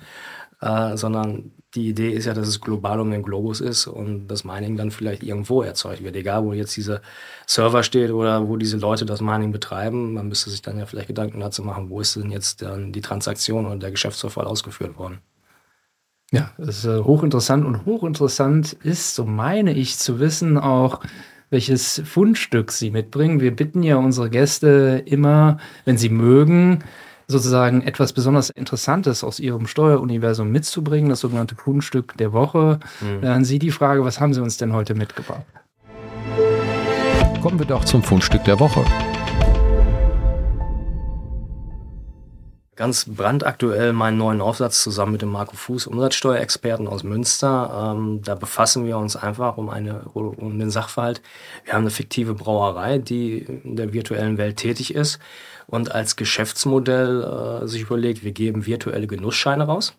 äh, 0.61 0.97
sondern 0.97 1.53
die 1.75 1.89
Idee 1.89 2.11
ist 2.11 2.27
ja, 2.27 2.35
dass 2.35 2.47
es 2.47 2.61
global 2.61 3.01
um 3.01 3.11
den 3.11 3.23
Globus 3.23 3.61
ist 3.61 3.87
und 3.87 4.29
das 4.29 4.45
Mining 4.45 4.77
dann 4.77 4.91
vielleicht 4.91 5.23
irgendwo 5.23 5.63
erzeugt 5.63 6.05
wird. 6.05 6.15
Egal, 6.15 6.45
wo 6.45 6.53
jetzt 6.53 6.77
dieser 6.77 7.01
Server 7.47 7.83
steht 7.83 8.11
oder 8.11 8.49
wo 8.49 8.57
diese 8.57 8.77
Leute 8.77 9.05
das 9.05 9.21
Mining 9.21 9.51
betreiben, 9.51 10.13
man 10.13 10.29
müsste 10.29 10.51
sich 10.51 10.63
dann 10.63 10.79
ja 10.79 10.87
vielleicht 10.87 11.09
Gedanken 11.09 11.41
dazu 11.41 11.63
machen, 11.63 11.91
wo 11.91 12.01
ist 12.01 12.17
denn 12.17 12.31
jetzt 12.31 12.63
dann 12.63 12.93
die 12.93 13.01
Transaktion 13.01 13.67
oder 13.67 13.77
der 13.77 13.91
Geschäftsvorfall 13.91 14.47
ausgeführt 14.47 14.97
worden. 14.99 15.19
Ja, 16.31 16.51
das 16.59 16.79
ist 16.79 16.85
äh, 16.85 17.01
hochinteressant 17.01 17.65
und 17.65 17.87
hochinteressant 17.87 18.73
ist, 18.73 19.15
so 19.15 19.25
meine 19.25 19.73
ich, 19.75 19.99
zu 19.99 20.21
wissen 20.21 20.59
auch, 20.59 21.01
welches 21.51 22.03
Fundstück 22.05 22.73
sie 22.73 22.91
mitbringen. 22.91 23.41
Wir 23.41 23.55
bitten 23.55 23.83
ja 23.83 23.97
unsere 23.97 24.31
Gäste 24.31 25.03
immer, 25.07 25.59
wenn 25.85 25.99
sie 25.99 26.09
mögen, 26.09 26.83
sozusagen 27.27 27.83
etwas 27.83 28.13
besonders 28.13 28.51
Interessantes 28.51 29.25
aus 29.25 29.41
Ihrem 29.41 29.67
Steueruniversum 29.67 30.51
mitzubringen, 30.51 31.09
das 31.09 31.21
sogenannte 31.21 31.55
Fundstück 31.55 32.17
der 32.17 32.33
Woche. 32.33 32.81
Mhm. 33.01 33.23
Dann 33.23 33.45
Sie 33.45 33.59
die 33.59 33.71
Frage, 33.71 34.05
was 34.05 34.21
haben 34.21 34.35
Sie 34.35 34.43
uns 34.43 34.57
denn 34.57 34.73
heute 34.73 34.95
mitgebracht? 34.95 35.45
Kommen 37.41 37.59
wir 37.59 37.67
doch 37.67 37.85
zum 37.85 38.03
Fundstück 38.03 38.45
der 38.45 38.59
Woche. 38.59 38.85
Ganz 42.77 43.05
brandaktuell 43.05 43.93
meinen 43.93 44.19
neuen 44.19 44.41
Aufsatz 44.41 44.83
zusammen 44.83 45.13
mit 45.13 45.23
dem 45.23 45.29
Marco 45.29 45.55
Fuß, 45.55 45.87
Umsatzsteuerexperten 45.87 46.89
aus 46.89 47.05
Münster. 47.05 47.95
Ähm, 47.97 48.21
da 48.25 48.35
befassen 48.35 48.85
wir 48.85 48.99
uns 48.99 49.15
einfach 49.15 49.59
um, 49.59 49.69
eine, 49.69 50.03
um 50.15 50.59
den 50.59 50.71
Sachverhalt. 50.71 51.23
Wir 51.65 51.75
haben 51.75 51.83
eine 51.83 51.91
fiktive 51.91 52.35
Brauerei, 52.35 52.99
die 52.99 53.39
in 53.39 53.77
der 53.77 53.93
virtuellen 53.93 54.39
Welt 54.39 54.57
tätig 54.57 54.93
ist 54.93 55.21
und 55.67 55.93
als 55.93 56.17
Geschäftsmodell 56.17 57.63
äh, 57.63 57.67
sich 57.67 57.83
überlegt, 57.83 58.25
wir 58.25 58.33
geben 58.33 58.67
virtuelle 58.67 59.07
Genussscheine 59.07 59.65
raus. 59.65 59.95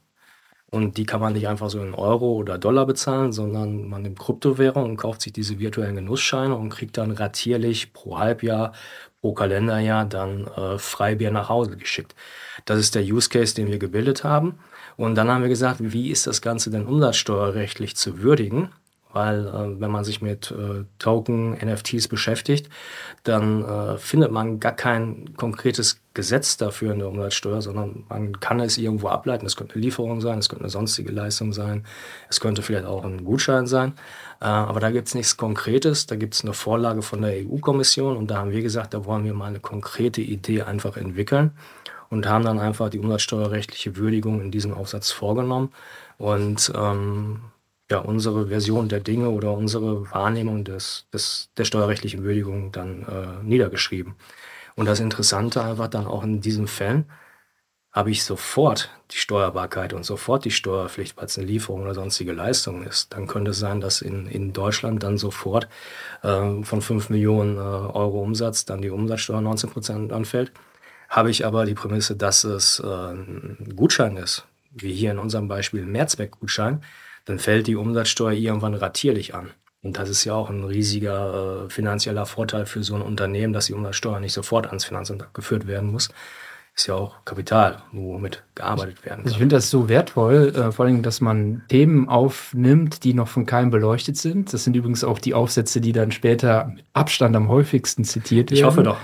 Und 0.72 0.98
die 0.98 1.06
kann 1.06 1.22
man 1.22 1.34
nicht 1.34 1.48
einfach 1.48 1.70
so 1.70 1.80
in 1.82 1.94
Euro 1.94 2.34
oder 2.34 2.58
Dollar 2.58 2.86
bezahlen, 2.86 3.32
sondern 3.32 3.88
man 3.88 4.02
nimmt 4.02 4.20
Kryptowährung 4.20 4.84
und 4.84 4.98
kauft 4.98 5.22
sich 5.22 5.32
diese 5.32 5.60
virtuellen 5.60 5.96
Genussscheine 5.96 6.56
und 6.56 6.70
kriegt 6.70 6.98
dann 6.98 7.12
ratierlich 7.12 7.94
pro 7.94 8.18
Halbjahr, 8.18 8.74
pro 9.22 9.34
Kalenderjahr 9.34 10.06
dann 10.06 10.48
äh, 10.48 10.78
Freibier 10.78 11.32
nach 11.32 11.50
Hause 11.50 11.78
geschickt. 11.78 12.16
Das 12.66 12.80
ist 12.80 12.96
der 12.96 13.04
Use 13.04 13.30
Case, 13.30 13.56
den 13.56 13.68
wir 13.68 13.80
gebildet 13.80 14.24
haben. 14.24 14.60
Und 14.98 15.16
dann 15.16 15.30
haben 15.30 15.44
wir 15.44 15.50
gesagt, 15.50 15.78
wie 15.80 16.10
ist 16.10 16.28
das 16.28 16.42
Ganze 16.42 16.72
denn 16.72 16.86
umsatzsteuerrechtlich 16.88 17.96
zu 17.96 18.22
würdigen? 18.22 18.70
Weil 19.16 19.48
äh, 19.48 19.80
wenn 19.80 19.90
man 19.90 20.04
sich 20.04 20.22
mit 20.22 20.52
äh, 20.52 20.84
Token, 21.00 21.54
NFTs 21.54 22.10
beschäftigt, 22.10 22.70
dann 23.24 23.64
äh, 23.64 23.98
findet 23.98 24.32
man 24.32 24.60
gar 24.60 24.74
kein 24.74 25.36
konkretes 25.38 26.02
Gesetz 26.14 26.58
dafür 26.58 26.92
in 26.92 27.00
der 27.00 27.08
Umsatzsteuer, 27.08 27.62
sondern 27.62 28.04
man 28.10 28.40
kann 28.42 28.60
es 28.60 28.78
irgendwo 28.78 29.08
ableiten. 29.08 29.46
Es 29.46 29.56
könnte 29.56 29.76
eine 29.76 29.84
Lieferung 29.84 30.20
sein, 30.20 30.40
es 30.40 30.50
könnte 30.50 30.66
eine 30.66 30.70
sonstige 30.70 31.14
Leistung 31.14 31.54
sein, 31.54 31.86
es 32.30 32.42
könnte 32.42 32.62
vielleicht 32.62 32.86
auch 32.86 33.06
ein 33.06 33.24
Gutschein 33.24 33.68
sein. 33.68 33.94
Äh, 34.42 34.46
aber 34.46 34.82
da 34.82 34.92
gibt 34.92 35.08
es 35.08 35.16
nichts 35.16 35.38
Konkretes, 35.38 36.08
da 36.08 36.18
gibt 36.18 36.34
es 36.34 36.44
eine 36.44 36.54
Vorlage 36.54 37.02
von 37.02 37.22
der 37.22 37.46
EU-Kommission 37.46 38.18
und 38.18 38.30
da 38.30 38.38
haben 38.40 38.52
wir 38.52 38.62
gesagt, 38.62 38.94
da 38.94 39.06
wollen 39.06 39.24
wir 39.24 39.34
mal 39.34 39.48
eine 39.48 39.62
konkrete 39.62 40.22
Idee 40.22 40.64
einfach 40.64 40.98
entwickeln 40.98 41.52
und 42.10 42.28
haben 42.28 42.44
dann 42.44 42.60
einfach 42.60 42.90
die 42.90 43.00
umsatzsteuerrechtliche 43.00 43.96
Würdigung 43.96 44.42
in 44.42 44.52
diesem 44.52 44.74
Aufsatz 44.74 45.12
vorgenommen. 45.12 45.72
Und 46.18 46.72
ähm, 46.76 47.42
ja, 47.90 48.00
unsere 48.00 48.48
Version 48.48 48.90
der 48.90 49.00
Dinge 49.00 49.30
oder 49.30 49.54
unsere 49.54 50.10
Wahrnehmung 50.12 50.64
des, 50.64 51.08
des, 51.14 51.50
der 51.58 51.66
steuerrechtlichen 51.66 52.24
Würdigung 52.24 52.72
dann 52.72 53.04
äh, 53.04 53.44
niedergeschrieben. 53.44 54.16
Und 54.76 54.88
das 54.88 55.00
Interessante 55.00 55.64
einfach 55.64 55.88
dann 55.88 56.08
auch 56.08 56.24
in 56.24 56.42
diesen 56.42 56.68
Fällen, 56.68 57.06
habe 57.96 58.12
ich 58.12 58.26
sofort 58.26 58.90
die 59.12 59.18
Steuerbarkeit 59.18 59.94
und 59.94 60.04
sofort 60.04 60.44
die 60.44 60.52
Steuerpflicht, 60.52 61.16
weil 61.16 61.26
es 61.26 61.38
eine 61.38 61.48
Lieferung 61.48 61.84
oder 61.84 61.94
sonstige 61.94 62.34
Leistung 62.34 62.84
ist. 62.84 63.14
Dann 63.14 63.26
könnte 63.26 63.52
es 63.52 63.60
sein, 63.60 63.80
dass 63.80 64.02
in, 64.02 64.28
in 64.28 64.52
Deutschland 64.52 65.02
dann 65.02 65.18
sofort 65.18 65.70
äh, 66.22 66.62
von 66.64 66.82
5 66.82 67.10
Millionen 67.10 67.56
äh, 67.56 67.60
Euro 67.60 68.22
Umsatz 68.22 68.66
dann 68.66 68.82
die 68.82 68.90
Umsatzsteuer 68.90 69.40
19 69.40 69.70
Prozent 69.70 70.12
anfällt. 70.12 70.52
Habe 71.08 71.32
ich 71.32 71.46
aber 71.46 71.66
die 71.66 71.74
Prämisse, 71.74 72.18
dass 72.18 72.44
es 72.44 72.82
äh, 72.82 72.86
ein 72.86 73.74
Gutschein 73.78 74.18
ist, 74.18 74.46
wie 74.72 74.94
hier 74.94 75.12
in 75.12 75.20
unserem 75.20 75.48
Beispiel 75.48 75.84
ein 75.84 75.92
Mehrzweckgutschein, 75.92 76.82
dann 77.26 77.40
fällt 77.40 77.68
die 77.68 77.76
Umsatzsteuer 77.76 78.34
irgendwann 78.34 78.74
ratierlich 78.74 79.36
an. 79.36 79.52
Und 79.82 79.98
das 79.98 80.10
ist 80.10 80.26
ja 80.26 80.34
auch 80.34 80.50
ein 80.50 80.64
riesiger 80.64 81.66
äh, 81.66 81.70
finanzieller 81.70 82.26
Vorteil 82.26 82.66
für 82.66 82.84
so 82.84 82.96
ein 82.96 83.04
Unternehmen, 83.04 83.54
dass 83.54 83.68
die 83.68 83.74
Umsatzsteuer 83.74 84.20
nicht 84.20 84.34
sofort 84.34 84.68
ans 84.68 84.86
Finanzamt 84.86 85.32
geführt 85.34 85.68
werden 85.68 85.92
muss. 85.92 86.10
Ist 86.76 86.88
ja 86.88 86.96
auch 86.96 87.24
Kapital, 87.24 87.84
womit 87.94 88.44
gearbeitet 88.56 89.06
werden 89.06 89.24
kann. 89.24 89.32
Ich 89.32 89.38
finde 89.38 89.56
das 89.56 89.70
so 89.70 89.88
wertvoll, 89.88 90.54
äh, 90.56 90.72
vor 90.72 90.86
allem, 90.86 91.04
dass 91.04 91.22
man 91.22 91.64
Themen 91.70 92.10
aufnimmt, 92.10 93.04
die 93.04 93.14
noch 93.14 93.28
von 93.28 93.46
keinem 93.46 93.70
beleuchtet 93.70 94.18
sind. 94.18 94.52
Das 94.54 94.64
sind 94.64 94.76
übrigens 94.76 95.04
auch 95.04 95.20
die 95.20 95.34
Aufsätze, 95.34 95.80
die 95.80 95.94
dann 95.94 96.12
später 96.12 96.66
mit 96.66 96.84
Abstand 96.94 97.36
am 97.36 97.48
häufigsten 97.48 98.04
zitiert 98.04 98.50
werden. 98.50 98.60
Ich 98.60 98.66
hoffe 98.66 98.84
doch. 98.84 98.98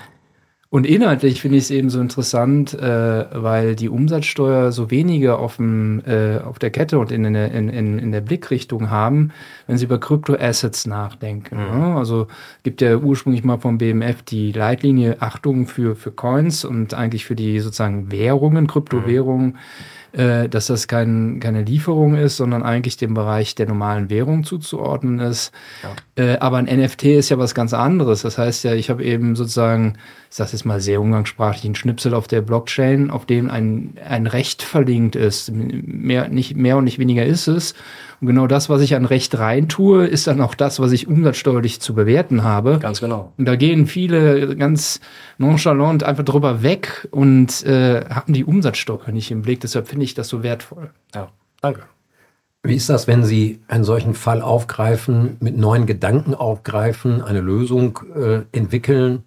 Und 0.71 0.87
inhaltlich 0.87 1.41
finde 1.41 1.57
ich 1.57 1.65
es 1.65 1.69
eben 1.69 1.89
so 1.89 1.99
interessant, 1.99 2.73
äh, 2.73 3.25
weil 3.33 3.75
die 3.75 3.89
Umsatzsteuer 3.89 4.71
so 4.71 4.89
wenige 4.89 5.37
auf, 5.37 5.57
dem, 5.57 6.01
äh, 6.07 6.37
auf 6.37 6.59
der 6.59 6.69
Kette 6.69 6.97
und 6.97 7.11
in, 7.11 7.25
in, 7.25 7.67
in, 7.67 7.99
in 7.99 8.11
der 8.13 8.21
Blickrichtung 8.21 8.89
haben, 8.89 9.33
wenn 9.67 9.77
sie 9.77 9.83
über 9.83 9.99
Kryptoassets 9.99 10.87
nachdenken. 10.87 11.57
Mhm. 11.57 11.77
Ne? 11.77 11.95
Also 11.97 12.27
gibt 12.63 12.79
ja 12.79 12.95
ursprünglich 12.95 13.43
mal 13.43 13.57
vom 13.57 13.79
BMF 13.79 14.21
die 14.21 14.53
Leitlinie 14.53 15.17
Achtung 15.21 15.67
für, 15.67 15.97
für 15.97 16.11
Coins 16.11 16.63
und 16.63 16.93
eigentlich 16.93 17.25
für 17.25 17.35
die 17.35 17.59
sozusagen 17.59 18.09
Währungen, 18.09 18.67
Kryptowährungen. 18.67 19.47
Mhm 19.47 19.57
äh, 20.13 20.49
dass 20.49 20.67
das 20.67 20.87
kein, 20.87 21.39
keine 21.39 21.63
Lieferung 21.63 22.15
ist, 22.15 22.37
sondern 22.37 22.63
eigentlich 22.63 22.97
dem 22.97 23.13
Bereich 23.13 23.55
der 23.55 23.67
normalen 23.67 24.09
Währung 24.09 24.43
zuzuordnen 24.43 25.19
ist. 25.19 25.51
Ja. 25.83 26.23
Äh, 26.23 26.37
aber 26.39 26.57
ein 26.57 26.65
NFT 26.65 27.03
ist 27.05 27.29
ja 27.29 27.37
was 27.37 27.55
ganz 27.55 27.73
anderes. 27.73 28.21
Das 28.21 28.37
heißt 28.37 28.63
ja, 28.63 28.73
ich 28.73 28.89
habe 28.89 29.03
eben 29.03 29.35
sozusagen, 29.35 29.93
ich 30.29 30.35
sage 30.35 30.51
jetzt 30.51 30.65
mal 30.65 30.81
sehr 30.81 30.99
umgangssprachlich, 30.99 31.65
einen 31.65 31.75
Schnipsel 31.75 32.13
auf 32.13 32.27
der 32.27 32.41
Blockchain, 32.41 33.09
auf 33.09 33.25
dem 33.25 33.49
ein, 33.49 33.93
ein 34.05 34.27
Recht 34.27 34.63
verlinkt 34.63 35.15
ist. 35.15 35.51
Mehr, 35.51 36.27
nicht, 36.27 36.55
mehr 36.55 36.77
und 36.77 36.83
nicht 36.83 36.99
weniger 36.99 37.25
ist 37.25 37.47
es. 37.47 37.73
Und 38.21 38.27
genau 38.27 38.45
das, 38.45 38.69
was 38.69 38.81
ich 38.81 38.93
an 38.93 39.05
Recht 39.05 39.37
reintue, 39.39 40.05
ist 40.05 40.27
dann 40.27 40.41
auch 40.41 40.53
das, 40.53 40.79
was 40.79 40.91
ich 40.91 41.07
umsatzsteuerlich 41.07 41.81
zu 41.81 41.95
bewerten 41.95 42.43
habe. 42.43 42.77
Ganz 42.79 43.01
genau. 43.01 43.33
Und 43.37 43.45
da 43.45 43.55
gehen 43.55 43.87
viele 43.87 44.55
ganz 44.55 45.01
nonchalant 45.39 46.03
einfach 46.03 46.23
drüber 46.23 46.61
weg 46.61 47.07
und 47.09 47.65
äh, 47.65 48.05
haben 48.05 48.33
die 48.33 48.45
Umsatzsteuer 48.45 49.11
nicht 49.11 49.31
im 49.31 49.41
Blick. 49.41 49.61
Deshalb 49.61 49.87
finde 49.87 50.05
ich 50.05 50.13
das 50.13 50.27
so 50.27 50.43
wertvoll. 50.43 50.91
Ja, 51.15 51.29
danke. 51.61 51.81
Wie 52.61 52.75
ist 52.75 52.89
das, 52.89 53.07
wenn 53.07 53.23
Sie 53.25 53.59
einen 53.67 53.83
solchen 53.83 54.13
Fall 54.13 54.43
aufgreifen, 54.43 55.37
mit 55.39 55.57
neuen 55.57 55.87
Gedanken 55.87 56.35
aufgreifen, 56.35 57.23
eine 57.23 57.41
Lösung 57.41 58.01
äh, 58.15 58.41
entwickeln? 58.51 59.23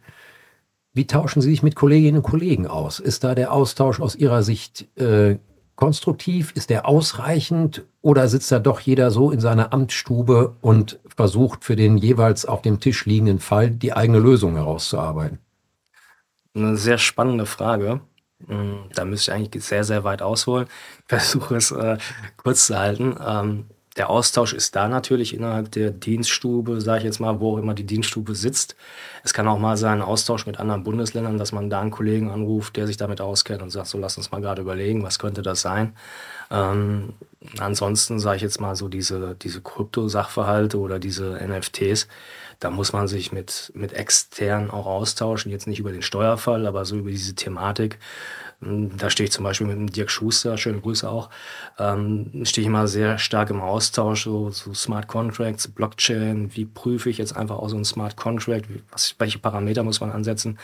Wie 0.92 1.08
tauschen 1.08 1.42
Sie 1.42 1.50
sich 1.50 1.64
mit 1.64 1.74
Kolleginnen 1.74 2.18
und 2.18 2.22
Kollegen 2.22 2.68
aus? 2.68 3.00
Ist 3.00 3.24
da 3.24 3.34
der 3.34 3.52
Austausch 3.52 3.98
aus 3.98 4.14
Ihrer 4.14 4.44
Sicht 4.44 4.86
äh, 4.96 5.38
konstruktiv? 5.76 6.52
Ist 6.54 6.70
der 6.70 6.86
ausreichend? 6.86 7.84
Oder 8.02 8.28
sitzt 8.28 8.52
da 8.52 8.58
doch 8.58 8.80
jeder 8.80 9.10
so 9.10 9.30
in 9.30 9.40
seiner 9.40 9.72
Amtsstube 9.72 10.56
und 10.60 10.98
versucht 11.16 11.64
für 11.64 11.76
den 11.76 11.96
jeweils 11.96 12.46
auf 12.46 12.62
dem 12.62 12.80
Tisch 12.80 13.06
liegenden 13.06 13.38
Fall 13.38 13.70
die 13.70 13.92
eigene 13.92 14.18
Lösung 14.18 14.54
herauszuarbeiten? 14.54 15.38
Eine 16.54 16.76
sehr 16.76 16.98
spannende 16.98 17.46
Frage. 17.46 18.00
Hm, 18.46 18.84
da 18.94 19.04
müsste 19.04 19.30
ich 19.30 19.36
eigentlich 19.36 19.64
sehr, 19.64 19.84
sehr 19.84 20.04
weit 20.04 20.22
ausholen. 20.22 20.66
Ich 21.00 21.04
versuche 21.08 21.56
es 21.56 21.70
äh, 21.70 21.98
kurz 22.36 22.66
zu 22.66 22.78
halten. 22.78 23.16
Ähm, 23.24 23.66
der 23.96 24.10
Austausch 24.10 24.52
ist 24.52 24.74
da 24.74 24.88
natürlich 24.88 25.34
innerhalb 25.34 25.70
der 25.70 25.90
Dienststube, 25.90 26.80
sage 26.80 26.98
ich 26.98 27.04
jetzt 27.04 27.20
mal, 27.20 27.38
wo 27.38 27.52
auch 27.52 27.58
immer 27.58 27.74
die 27.74 27.86
Dienststube 27.86 28.34
sitzt. 28.34 28.74
Es 29.22 29.32
kann 29.32 29.46
auch 29.46 29.58
mal 29.58 29.76
sein, 29.76 30.02
Austausch 30.02 30.46
mit 30.46 30.58
anderen 30.58 30.82
Bundesländern, 30.82 31.38
dass 31.38 31.52
man 31.52 31.70
da 31.70 31.80
einen 31.80 31.92
Kollegen 31.92 32.30
anruft, 32.30 32.76
der 32.76 32.88
sich 32.88 32.96
damit 32.96 33.20
auskennt 33.20 33.62
und 33.62 33.70
sagt, 33.70 33.86
so 33.86 33.98
lass 33.98 34.16
uns 34.16 34.32
mal 34.32 34.40
gerade 34.40 34.62
überlegen, 34.62 35.04
was 35.04 35.20
könnte 35.20 35.42
das 35.42 35.60
sein. 35.60 35.94
Ähm, 36.50 37.14
ansonsten 37.58 38.18
sage 38.18 38.36
ich 38.36 38.42
jetzt 38.42 38.60
mal 38.60 38.74
so 38.74 38.88
diese, 38.88 39.36
diese 39.36 39.60
Krypto-Sachverhalte 39.60 40.78
oder 40.78 40.98
diese 40.98 41.38
NFTs, 41.46 42.08
da 42.60 42.70
muss 42.70 42.92
man 42.92 43.06
sich 43.08 43.30
mit, 43.30 43.72
mit 43.74 43.92
extern 43.92 44.70
auch 44.70 44.86
austauschen, 44.86 45.52
jetzt 45.52 45.66
nicht 45.66 45.78
über 45.78 45.92
den 45.92 46.02
Steuerfall, 46.02 46.66
aber 46.66 46.84
so 46.84 46.96
über 46.96 47.10
diese 47.10 47.34
Thematik. 47.34 47.98
Da 48.60 49.10
stehe 49.10 49.26
ich 49.26 49.32
zum 49.32 49.44
Beispiel 49.44 49.66
mit 49.66 49.76
dem 49.76 49.90
Dirk 49.90 50.10
Schuster, 50.10 50.56
schöne 50.56 50.80
Grüße 50.80 51.08
auch, 51.08 51.28
ähm, 51.78 52.44
stehe 52.44 52.62
ich 52.62 52.68
immer 52.68 52.88
sehr 52.88 53.18
stark 53.18 53.50
im 53.50 53.60
Austausch, 53.60 54.24
so, 54.24 54.50
so 54.50 54.72
Smart 54.72 55.06
Contracts, 55.06 55.68
Blockchain, 55.68 56.54
wie 56.56 56.64
prüfe 56.64 57.10
ich 57.10 57.18
jetzt 57.18 57.36
einfach 57.36 57.58
auch 57.58 57.68
so 57.68 57.76
ein 57.76 57.84
Smart 57.84 58.16
Contract, 58.16 58.66
was, 58.90 59.14
welche 59.18 59.38
Parameter 59.38 59.82
muss 59.82 60.00
man 60.00 60.10
ansetzen. 60.12 60.58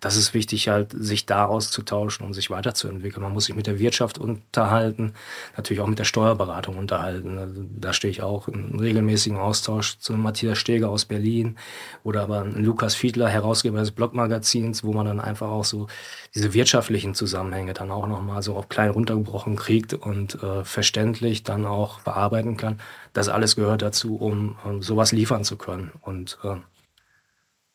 Das 0.00 0.16
ist 0.16 0.34
wichtig 0.34 0.68
halt, 0.68 0.92
sich 0.92 1.24
da 1.24 1.46
auszutauschen 1.46 2.26
und 2.26 2.34
sich 2.34 2.50
weiterzuentwickeln. 2.50 3.22
Man 3.22 3.32
muss 3.32 3.46
sich 3.46 3.56
mit 3.56 3.66
der 3.66 3.78
Wirtschaft 3.78 4.18
unterhalten, 4.18 5.14
natürlich 5.56 5.80
auch 5.80 5.86
mit 5.86 5.98
der 5.98 6.04
Steuerberatung 6.04 6.76
unterhalten. 6.76 7.38
Also, 7.38 7.64
da 7.78 7.92
stehe 7.94 8.10
ich 8.10 8.22
auch 8.22 8.48
in 8.48 8.78
regelmäßigen 8.78 9.38
Austausch 9.38 9.98
zu 9.98 10.12
Matthias 10.12 10.58
Steger 10.58 10.90
aus 10.90 11.06
Berlin 11.06 11.56
oder 12.04 12.22
aber 12.22 12.44
Lukas 12.44 12.94
Fiedler, 12.94 13.28
Herausgeber 13.28 13.78
des 13.78 13.92
Blogmagazins, 13.92 14.84
wo 14.84 14.92
man 14.92 15.06
dann 15.06 15.20
einfach 15.20 15.48
auch 15.48 15.64
so 15.64 15.86
diese 16.34 16.52
wirtschaftlichen 16.52 17.14
Zusammenhänge 17.14 17.45
dann 17.50 17.90
auch 17.90 18.06
nochmal 18.06 18.42
so 18.42 18.56
auf 18.56 18.68
klein 18.68 18.90
runtergebrochen 18.90 19.56
kriegt 19.56 19.94
und 19.94 20.42
äh, 20.42 20.64
verständlich 20.64 21.42
dann 21.42 21.66
auch 21.66 22.00
bearbeiten 22.00 22.56
kann. 22.56 22.78
Das 23.12 23.28
alles 23.28 23.56
gehört 23.56 23.82
dazu, 23.82 24.16
um, 24.16 24.56
um 24.64 24.82
sowas 24.82 25.12
liefern 25.12 25.44
zu 25.44 25.56
können 25.56 25.92
und 26.00 26.38
äh, 26.44 26.56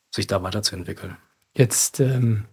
sich 0.09 0.27
da 0.27 0.43
weiterzuentwickeln. 0.43 1.17
Jetzt, 1.53 1.99
ähm, 1.99 2.45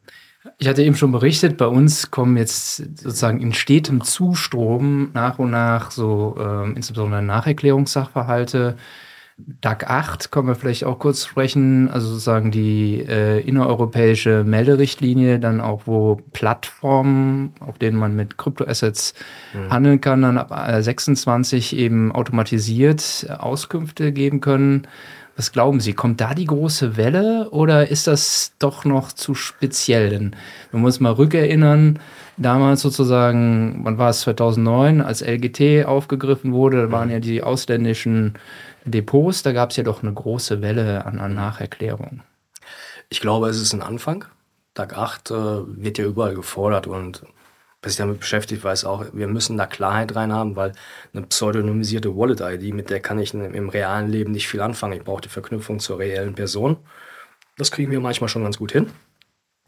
ich 0.59 0.69
hatte 0.69 0.83
eben 0.83 0.97
schon 0.97 1.13
berichtet, 1.13 1.57
bei 1.57 1.67
uns 1.67 2.11
kommen 2.11 2.37
jetzt 2.37 2.77
sozusagen 2.77 3.41
in 3.41 3.53
stetem 3.53 4.03
Zustrom 4.03 5.11
nach 5.13 5.39
und 5.39 5.51
nach 5.51 5.91
so 5.91 6.37
ähm, 6.39 6.77
insbesondere 6.77 7.23
Nacherklärungssachverhalte 7.23 8.77
DAG 9.61 9.85
8 9.87 10.33
können 10.33 10.49
wir 10.49 10.57
vielleicht 10.57 10.85
auch 10.85 10.99
kurz 10.99 11.25
sprechen, 11.25 11.89
also 11.89 12.09
sozusagen 12.09 12.51
die 12.51 13.05
äh, 13.09 13.41
innereuropäische 13.41 14.43
Melderichtlinie, 14.43 15.39
dann 15.39 15.61
auch 15.61 15.83
wo 15.87 16.21
Plattformen, 16.33 17.53
auf 17.61 17.79
denen 17.79 17.97
man 17.97 18.17
mit 18.17 18.37
Kryptoassets 18.37 19.15
mhm. 19.55 19.71
handeln 19.71 20.01
kann, 20.01 20.23
dann 20.23 20.39
ab 20.39 20.53
26 20.83 21.73
äh, 21.73 21.85
eben 21.85 22.11
automatisiert 22.11 23.27
Auskünfte 23.39 24.13
geben 24.13 24.41
können. 24.41 24.89
Was 25.37 25.53
glauben 25.53 25.79
Sie, 25.79 25.93
kommt 25.93 26.21
da 26.21 26.35
die 26.35 26.47
große 26.47 26.97
Welle 26.97 27.51
oder 27.51 27.89
ist 27.89 28.09
das 28.09 28.55
doch 28.59 28.85
noch 28.85 29.13
zu 29.13 29.37
speziell? 29.37 30.11
Denn 30.11 30.37
wir 30.73 30.81
müssen 30.81 31.05
mal 31.05 31.13
rückerinnern, 31.13 32.01
damals 32.39 32.81
sozusagen, 32.81 33.83
wann 33.85 33.99
war 33.99 34.11
es, 34.11 34.23
2009, 34.23 35.01
als 35.01 35.23
LGT 35.23 35.87
aufgegriffen 35.87 36.53
wurde, 36.53 36.83
da 36.83 36.93
waren 36.93 37.07
mhm. 37.07 37.15
ja 37.15 37.21
die 37.21 37.45
ausländischen 37.45 38.35
Depots, 38.89 39.43
da 39.43 39.53
gab 39.53 39.71
es 39.71 39.77
ja 39.77 39.85
doch 39.85 40.03
eine 40.03 40.13
große 40.13 40.63
Welle 40.63 41.05
an, 41.05 41.19
an 41.19 41.35
Nacherklärungen. 41.35 42.23
Ich 43.09 43.21
glaube, 43.21 43.49
es 43.49 43.61
ist 43.61 43.73
ein 43.73 43.83
Anfang. 43.83 44.25
Tag 44.75 44.97
8 44.97 45.31
äh, 45.31 45.35
wird 45.35 45.99
ja 45.99 46.05
überall 46.05 46.35
gefordert 46.35 46.87
und 46.87 47.23
wer 47.83 47.91
sich 47.91 47.99
damit 47.99 48.21
beschäftigt, 48.21 48.65
weiß 48.65 48.85
auch, 48.85 49.07
wir 49.13 49.29
müssen 49.29 49.57
da 49.57 49.67
Klarheit 49.67 50.15
rein 50.15 50.33
haben, 50.33 50.57
weil 50.57 50.73
eine 51.13 51.27
pseudonymisierte 51.27 52.17
Wallet-ID, 52.17 52.75
mit 52.75 52.91
der 52.91 53.01
kann 53.01 53.19
ich 53.19 53.35
im 53.35 53.69
realen 53.69 54.09
Leben 54.09 54.33
nicht 54.33 54.49
viel 54.49 54.61
anfangen. 54.61 54.95
Ich 54.99 55.05
brauche 55.05 55.23
die 55.23 55.29
Verknüpfung 55.29 55.79
zur 55.81 55.99
reellen 55.99 56.35
Person. 56.35 56.77
Das 57.57 57.71
kriegen 57.71 57.91
wir 57.91 58.01
manchmal 58.01 58.29
schon 58.29 58.45
ganz 58.45 58.59
gut 58.59 58.73
hin. 58.73 58.91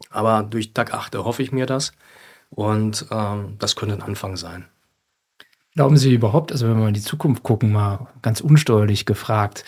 Aber 0.09 0.43
durch 0.43 0.73
Tag 0.73 0.93
8 0.93 1.15
erhoffe 1.15 1.43
ich 1.43 1.51
mir 1.51 1.65
das 1.65 1.93
und 2.49 3.05
ähm, 3.11 3.55
das 3.59 3.75
könnte 3.75 3.95
ein 3.95 4.01
Anfang 4.01 4.35
sein. 4.37 4.67
Glauben 5.75 5.97
Sie 5.97 6.13
überhaupt, 6.13 6.51
also 6.51 6.67
wenn 6.67 6.79
wir 6.79 6.87
in 6.87 6.93
die 6.93 7.01
Zukunft 7.01 7.43
gucken, 7.43 7.71
mal 7.71 8.07
ganz 8.21 8.41
unsteuerlich 8.41 9.05
gefragt, 9.05 9.63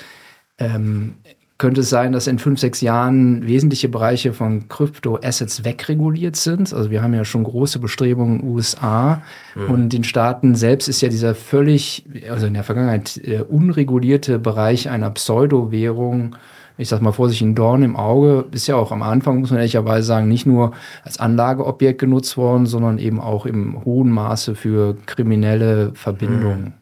ähm, 0.58 1.16
könnte 1.58 1.80
es 1.80 1.89
sein, 1.89 2.12
dass 2.12 2.28
in 2.28 2.39
fünf, 2.39 2.60
sechs 2.60 2.82
Jahren 2.82 3.48
wesentliche 3.48 3.88
Bereiche 3.88 4.34
von 4.34 4.68
Krypto-Assets 4.68 5.63
wegreguliert 5.63 6.36
sind? 6.36 6.74
Also 6.74 6.92
wir 6.92 7.02
haben 7.02 7.13
ja 7.13 7.24
schon 7.24 7.46
große 7.46 7.80
Bestrebungen 7.80 8.39
in 8.39 8.42
den 8.42 8.50
USA 8.50 9.22
mhm. 9.56 9.70
und 9.70 9.89
den 9.89 10.04
Staaten 10.04 10.56
selbst 10.56 10.89
ist 10.89 11.02
ja 11.02 11.08
dieser 11.08 11.36
völlig, 11.36 12.06
also 12.30 12.48
in 12.48 12.54
der 12.54 12.63
Vergangenheit 12.63 13.18
äh, 13.24 13.42
unregulierte 13.42 14.39
Bereich 14.39 14.89
einer 14.89 15.10
Pseudo-Währung 15.12 16.36
ich 16.78 16.90
sag 16.90 17.02
mal 17.02 17.12
vorsichtig, 17.12 17.48
ein 17.48 17.56
Dorn 17.56 17.84
im 17.84 17.96
Auge, 17.96 18.46
ist 18.52 18.68
ja 18.68 18.76
auch 18.76 18.92
am 18.92 19.04
Anfang, 19.04 19.40
muss 19.40 19.52
man 19.52 19.60
ehrlicherweise 19.60 20.08
sagen, 20.08 20.28
nicht 20.28 20.46
nur 20.46 20.74
als 21.04 21.20
Anlageobjekt 21.20 22.00
genutzt 22.00 22.36
worden, 22.38 22.66
sondern 22.66 22.98
eben 22.98 23.20
auch 23.20 23.46
im 23.46 23.86
hohen 23.86 24.10
Maße 24.10 24.56
für 24.56 24.98
kriminelle 25.06 25.92
Verbindungen. 25.94 26.74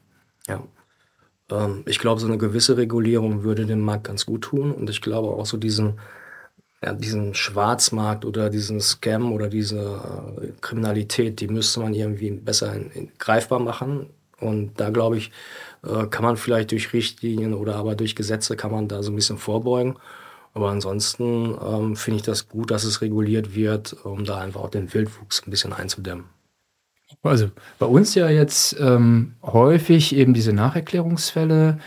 Ja. 0.47 0.61
Ähm, 1.51 1.83
ich 1.85 1.99
glaube, 1.99 2.21
so 2.21 2.27
eine 2.27 2.37
gewisse 2.37 2.77
Regulierung 2.77 3.43
würde 3.43 3.65
dem 3.65 3.81
Markt 3.81 4.05
ganz 4.05 4.25
gut 4.25 4.43
tun 4.43 4.71
und 4.71 4.89
ich 4.89 5.01
glaube 5.01 5.29
auch 5.29 5.45
so 5.45 5.57
diesen, 5.57 5.99
ja, 6.83 6.93
diesen 6.93 7.33
Schwarzmarkt 7.35 8.25
oder 8.25 8.49
diesen 8.49 8.79
Scam 8.79 9.33
oder 9.33 9.49
diese 9.49 9.79
äh, 10.41 10.47
Kriminalität, 10.61 11.41
die 11.41 11.47
müsste 11.47 11.81
man 11.81 11.93
irgendwie 11.93 12.31
besser 12.31 12.73
in, 12.73 12.91
in, 12.91 13.11
greifbar 13.19 13.59
machen. 13.59 14.07
Und 14.39 14.79
da 14.79 14.89
glaube 14.89 15.17
ich, 15.17 15.31
äh, 15.85 16.07
kann 16.07 16.23
man 16.23 16.37
vielleicht 16.37 16.71
durch 16.71 16.93
Richtlinien 16.93 17.53
oder 17.53 17.75
aber 17.75 17.95
durch 17.95 18.15
Gesetze 18.15 18.55
kann 18.55 18.71
man 18.71 18.87
da 18.87 19.03
so 19.03 19.11
ein 19.11 19.15
bisschen 19.15 19.37
vorbeugen. 19.37 19.97
Aber 20.53 20.69
ansonsten 20.69 21.55
ähm, 21.65 21.95
finde 21.95 22.17
ich 22.17 22.23
das 22.23 22.49
gut, 22.49 22.71
dass 22.71 22.83
es 22.83 23.01
reguliert 23.01 23.55
wird, 23.55 23.93
um 24.03 24.25
da 24.25 24.39
einfach 24.39 24.61
auch 24.61 24.69
den 24.69 24.93
Wildwuchs 24.93 25.43
ein 25.45 25.51
bisschen 25.51 25.71
einzudämmen. 25.71 26.25
Also 27.23 27.51
bei 27.79 27.85
uns 27.85 28.15
ja 28.15 28.29
jetzt 28.29 28.75
ähm, 28.79 29.35
häufig 29.43 30.15
eben 30.15 30.33
diese 30.33 30.53
Nacherklärungsfälle, 30.53 31.79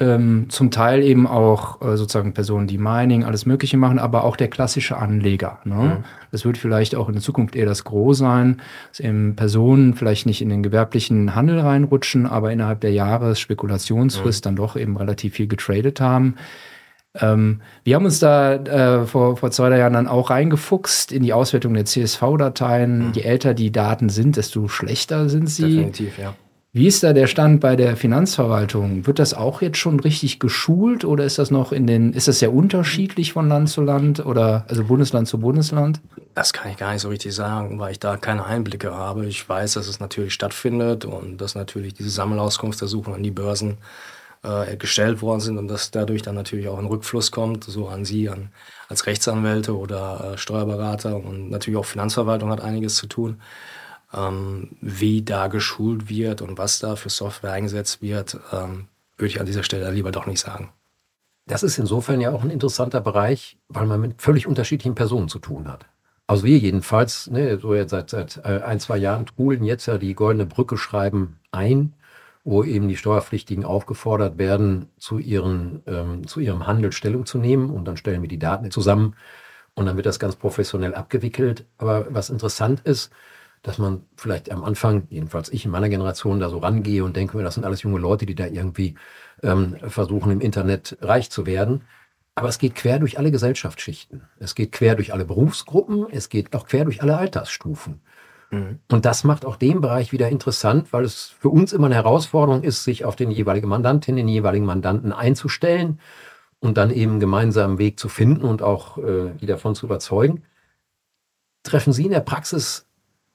ähm, 0.00 0.46
zum 0.48 0.70
Teil 0.70 1.02
eben 1.02 1.26
auch 1.26 1.82
äh, 1.82 1.96
sozusagen 1.96 2.32
Personen, 2.32 2.66
die 2.66 2.78
Mining, 2.78 3.24
alles 3.24 3.44
Mögliche 3.44 3.76
machen, 3.76 3.98
aber 3.98 4.24
auch 4.24 4.36
der 4.36 4.48
klassische 4.48 4.96
Anleger. 4.96 5.58
Ne? 5.64 5.74
Mhm. 5.74 6.04
Das 6.30 6.46
wird 6.46 6.56
vielleicht 6.56 6.94
auch 6.94 7.08
in 7.08 7.14
der 7.14 7.22
Zukunft 7.22 7.54
eher 7.54 7.66
das 7.66 7.84
Gros 7.84 8.18
sein, 8.18 8.62
dass 8.90 9.00
eben 9.00 9.36
Personen 9.36 9.94
vielleicht 9.94 10.24
nicht 10.24 10.40
in 10.40 10.48
den 10.48 10.62
gewerblichen 10.62 11.34
Handel 11.34 11.60
reinrutschen, 11.60 12.26
aber 12.26 12.52
innerhalb 12.52 12.80
der 12.80 12.92
Jahresspekulationsfrist 12.92 14.44
mhm. 14.44 14.48
dann 14.48 14.56
doch 14.56 14.76
eben 14.76 14.96
relativ 14.96 15.34
viel 15.34 15.46
getradet 15.46 16.00
haben. 16.00 16.36
Ähm, 17.20 17.60
wir 17.84 17.96
haben 17.96 18.06
uns 18.06 18.18
da 18.18 18.54
äh, 18.54 19.06
vor, 19.06 19.36
vor 19.36 19.50
zwei 19.50 19.68
drei 19.68 19.78
Jahren 19.78 19.92
dann 19.92 20.08
auch 20.08 20.30
reingefuchst 20.30 21.12
in 21.12 21.22
die 21.22 21.34
Auswertung 21.34 21.74
der 21.74 21.84
CSV-Dateien. 21.84 23.08
Mhm. 23.08 23.12
Je 23.12 23.22
älter 23.22 23.52
die 23.52 23.70
Daten 23.70 24.08
sind, 24.08 24.38
desto 24.38 24.68
schlechter 24.68 25.28
sind 25.28 25.50
sie. 25.50 25.76
Definitiv, 25.76 26.16
ja. 26.16 26.34
Wie 26.74 26.86
ist 26.86 27.02
da 27.02 27.12
der 27.12 27.26
Stand 27.26 27.60
bei 27.60 27.76
der 27.76 27.98
Finanzverwaltung? 27.98 29.06
Wird 29.06 29.18
das 29.18 29.34
auch 29.34 29.60
jetzt 29.60 29.76
schon 29.76 30.00
richtig 30.00 30.40
geschult 30.40 31.04
oder 31.04 31.22
ist 31.24 31.38
das 31.38 31.50
noch 31.50 31.70
in 31.70 31.86
den, 31.86 32.14
ist 32.14 32.28
das 32.28 32.38
sehr 32.38 32.54
unterschiedlich 32.54 33.34
von 33.34 33.46
Land 33.46 33.68
zu 33.68 33.82
Land 33.82 34.24
oder 34.24 34.64
also 34.68 34.82
Bundesland 34.84 35.28
zu 35.28 35.38
Bundesland? 35.38 36.00
Das 36.34 36.54
kann 36.54 36.70
ich 36.70 36.78
gar 36.78 36.94
nicht 36.94 37.02
so 37.02 37.10
richtig 37.10 37.34
sagen, 37.34 37.78
weil 37.78 37.92
ich 37.92 38.00
da 38.00 38.16
keine 38.16 38.46
Einblicke 38.46 38.94
habe. 38.94 39.26
Ich 39.26 39.46
weiß, 39.46 39.74
dass 39.74 39.86
es 39.86 40.00
natürlich 40.00 40.32
stattfindet 40.32 41.04
und 41.04 41.42
dass 41.42 41.54
natürlich 41.54 41.92
diese 41.92 42.08
Sammelauskunftsersuchungen 42.08 43.18
an 43.18 43.22
die 43.22 43.30
Börsen 43.30 43.76
äh, 44.42 44.74
gestellt 44.78 45.20
worden 45.20 45.40
sind 45.40 45.58
und 45.58 45.68
dass 45.68 45.90
dadurch 45.90 46.22
dann 46.22 46.36
natürlich 46.36 46.68
auch 46.68 46.78
ein 46.78 46.86
Rückfluss 46.86 47.30
kommt, 47.30 47.64
so 47.64 47.88
an 47.88 48.06
Sie 48.06 48.30
an, 48.30 48.48
als 48.88 49.04
Rechtsanwälte 49.04 49.76
oder 49.76 50.32
äh, 50.32 50.38
Steuerberater 50.38 51.16
und 51.16 51.50
natürlich 51.50 51.78
auch 51.78 51.84
Finanzverwaltung 51.84 52.50
hat 52.50 52.62
einiges 52.62 52.94
zu 52.94 53.06
tun. 53.08 53.42
Ähm, 54.14 54.76
wie 54.80 55.22
da 55.22 55.46
geschult 55.46 56.08
wird 56.08 56.42
und 56.42 56.58
was 56.58 56.78
da 56.78 56.96
für 56.96 57.08
Software 57.08 57.52
eingesetzt 57.52 58.02
wird, 58.02 58.38
ähm, 58.52 58.88
würde 59.16 59.28
ich 59.28 59.40
an 59.40 59.46
dieser 59.46 59.62
Stelle 59.62 59.90
lieber 59.90 60.12
doch 60.12 60.26
nicht 60.26 60.40
sagen. 60.40 60.70
Das 61.46 61.62
ist 61.62 61.78
insofern 61.78 62.20
ja 62.20 62.30
auch 62.30 62.42
ein 62.42 62.50
interessanter 62.50 63.00
Bereich, 63.00 63.58
weil 63.68 63.86
man 63.86 64.00
mit 64.00 64.20
völlig 64.20 64.46
unterschiedlichen 64.46 64.94
Personen 64.94 65.28
zu 65.28 65.38
tun 65.38 65.66
hat. 65.66 65.86
Also 66.26 66.44
wir 66.44 66.58
jedenfalls, 66.58 67.30
ne, 67.30 67.58
so 67.58 67.74
jetzt 67.74 67.90
seit, 67.90 68.10
seit 68.10 68.40
äh, 68.44 68.62
ein, 68.62 68.80
zwei 68.80 68.96
Jahren 68.96 69.26
trudeln 69.26 69.64
jetzt 69.64 69.86
ja 69.86 69.98
die 69.98 70.14
Goldene 70.14 70.46
Brücke 70.46 70.76
schreiben 70.76 71.40
ein, 71.50 71.94
wo 72.44 72.64
eben 72.64 72.88
die 72.88 72.96
Steuerpflichtigen 72.96 73.64
aufgefordert 73.64 74.38
werden, 74.38 74.88
zu, 74.98 75.18
ihren, 75.18 75.82
ähm, 75.86 76.26
zu 76.26 76.40
ihrem 76.40 76.66
Handel 76.66 76.92
Stellung 76.92 77.26
zu 77.26 77.38
nehmen. 77.38 77.70
Und 77.70 77.86
dann 77.86 77.96
stellen 77.96 78.22
wir 78.22 78.28
die 78.28 78.38
Daten 78.38 78.70
zusammen 78.70 79.14
und 79.74 79.86
dann 79.86 79.96
wird 79.96 80.06
das 80.06 80.18
ganz 80.18 80.36
professionell 80.36 80.94
abgewickelt. 80.94 81.66
Aber 81.78 82.06
was 82.10 82.30
interessant 82.30 82.80
ist, 82.80 83.10
dass 83.62 83.78
man 83.78 84.04
vielleicht 84.16 84.50
am 84.50 84.64
Anfang, 84.64 85.06
jedenfalls 85.08 85.52
ich 85.52 85.64
in 85.64 85.70
meiner 85.70 85.88
Generation, 85.88 86.40
da 86.40 86.48
so 86.48 86.58
rangehe 86.58 87.04
und 87.04 87.16
denke 87.16 87.36
mir, 87.36 87.44
das 87.44 87.54
sind 87.54 87.64
alles 87.64 87.82
junge 87.82 88.00
Leute, 88.00 88.26
die 88.26 88.34
da 88.34 88.46
irgendwie 88.46 88.96
ähm, 89.42 89.76
versuchen, 89.86 90.32
im 90.32 90.40
Internet 90.40 90.98
reich 91.00 91.30
zu 91.30 91.46
werden. 91.46 91.82
Aber 92.34 92.48
es 92.48 92.58
geht 92.58 92.74
quer 92.74 92.98
durch 92.98 93.18
alle 93.18 93.30
Gesellschaftsschichten. 93.30 94.22
Es 94.38 94.54
geht 94.54 94.72
quer 94.72 94.96
durch 94.96 95.12
alle 95.12 95.24
Berufsgruppen. 95.24 96.06
Es 96.10 96.28
geht 96.28 96.54
auch 96.56 96.66
quer 96.66 96.84
durch 96.84 97.02
alle 97.02 97.16
Altersstufen. 97.16 98.00
Mhm. 98.50 98.78
Und 98.90 99.04
das 99.04 99.22
macht 99.22 99.44
auch 99.44 99.56
den 99.56 99.80
Bereich 99.80 100.12
wieder 100.12 100.28
interessant, 100.28 100.92
weil 100.92 101.04
es 101.04 101.34
für 101.38 101.48
uns 101.50 101.72
immer 101.72 101.86
eine 101.86 101.94
Herausforderung 101.94 102.62
ist, 102.62 102.84
sich 102.84 103.04
auf 103.04 103.16
den 103.16 103.30
jeweiligen 103.30 103.68
Mandantin, 103.68 104.16
den 104.16 104.28
jeweiligen 104.28 104.66
Mandanten 104.66 105.12
einzustellen 105.12 106.00
und 106.58 106.78
dann 106.78 106.90
eben 106.90 107.20
gemeinsam 107.20 107.72
einen 107.72 107.78
Weg 107.78 108.00
zu 108.00 108.08
finden 108.08 108.44
und 108.44 108.62
auch 108.62 108.98
äh, 108.98 109.32
die 109.40 109.46
davon 109.46 109.74
zu 109.74 109.86
überzeugen. 109.86 110.44
Treffen 111.64 111.92
Sie 111.92 112.04
in 112.04 112.10
der 112.10 112.20
Praxis 112.20 112.86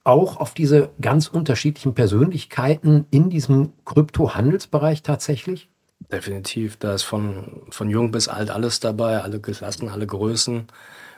auch 0.08 0.38
auf 0.38 0.54
diese 0.54 0.90
ganz 1.00 1.28
unterschiedlichen 1.28 1.94
Persönlichkeiten 1.94 3.06
in 3.10 3.30
diesem 3.30 3.72
Kryptohandelsbereich 3.84 5.02
tatsächlich? 5.02 5.68
Definitiv. 6.10 6.76
Da 6.78 6.94
ist 6.94 7.02
von, 7.02 7.62
von 7.70 7.90
jung 7.90 8.10
bis 8.10 8.28
alt 8.28 8.50
alles 8.50 8.80
dabei, 8.80 9.20
alle 9.20 9.40
Klassen, 9.40 9.88
alle 9.90 10.06
Größen. 10.06 10.66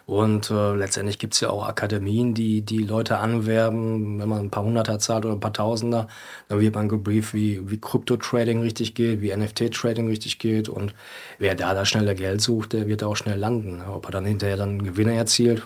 Und 0.07 0.51
äh, 0.51 0.75
letztendlich 0.75 1.21
gibt 1.21 1.35
es 1.35 1.41
ja 1.41 1.51
auch 1.51 1.69
Akademien, 1.69 2.35
die 2.35 2.63
die 2.63 2.83
Leute 2.83 3.19
anwerben. 3.19 4.19
Wenn 4.19 4.29
man 4.29 4.41
ein 4.41 4.51
paar 4.51 4.65
Hunderter 4.65 4.99
zahlt 4.99 5.25
oder 5.25 5.35
ein 5.35 5.41
paar 5.41 5.53
Tausender, 5.53 6.09
dann 6.49 6.59
wird 6.59 6.75
man 6.75 6.89
gebrieft, 6.89 7.33
wie, 7.33 7.71
wie 7.71 7.79
Krypto-Trading 7.79 8.61
richtig 8.61 8.97
geht, 8.97 9.21
wie 9.21 9.35
NFT-Trading 9.37 10.09
richtig 10.09 10.41
geht. 10.41 10.69
Und 10.69 10.95
wer 11.39 11.55
da 11.55 11.75
da 11.75 11.85
schneller 11.85 12.17
Geld 12.17 12.41
sucht, 12.41 12.73
der 12.73 12.89
wird 12.89 13.03
da 13.03 13.07
auch 13.07 13.17
schnell 13.17 13.39
landen. 13.39 13.83
Ob 13.83 14.07
er 14.07 14.11
dann 14.11 14.25
hinterher 14.25 14.57
dann 14.57 14.83
Gewinne 14.83 15.15
erzielt, 15.15 15.63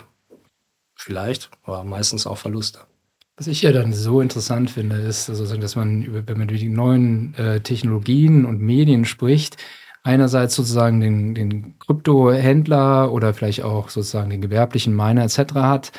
vielleicht, 0.95 1.49
aber 1.63 1.83
meistens 1.83 2.27
auch 2.27 2.37
Verluste. 2.37 2.81
Was 3.37 3.47
ich 3.47 3.61
ja 3.63 3.73
dann 3.73 3.91
so 3.91 4.21
interessant 4.21 4.71
finde, 4.71 4.95
ist, 4.95 5.29
also, 5.29 5.57
dass 5.57 5.75
man, 5.75 6.03
über, 6.03 6.25
wenn 6.25 6.37
man 6.37 6.47
über 6.47 6.57
die 6.57 6.69
neuen 6.69 7.33
äh, 7.35 7.59
Technologien 7.59 8.45
und 8.45 8.61
Medien 8.61 9.03
spricht, 9.03 9.57
einerseits 10.03 10.55
sozusagen 10.55 11.01
den, 11.01 11.35
den 11.35 11.77
Kryptohändler 11.79 13.11
oder 13.11 13.33
vielleicht 13.33 13.63
auch 13.63 13.89
sozusagen 13.89 14.29
den 14.29 14.39
gewerblichen 14.39 14.95
Miner 14.95 15.23
etc. 15.23 15.55
hat, 15.55 15.91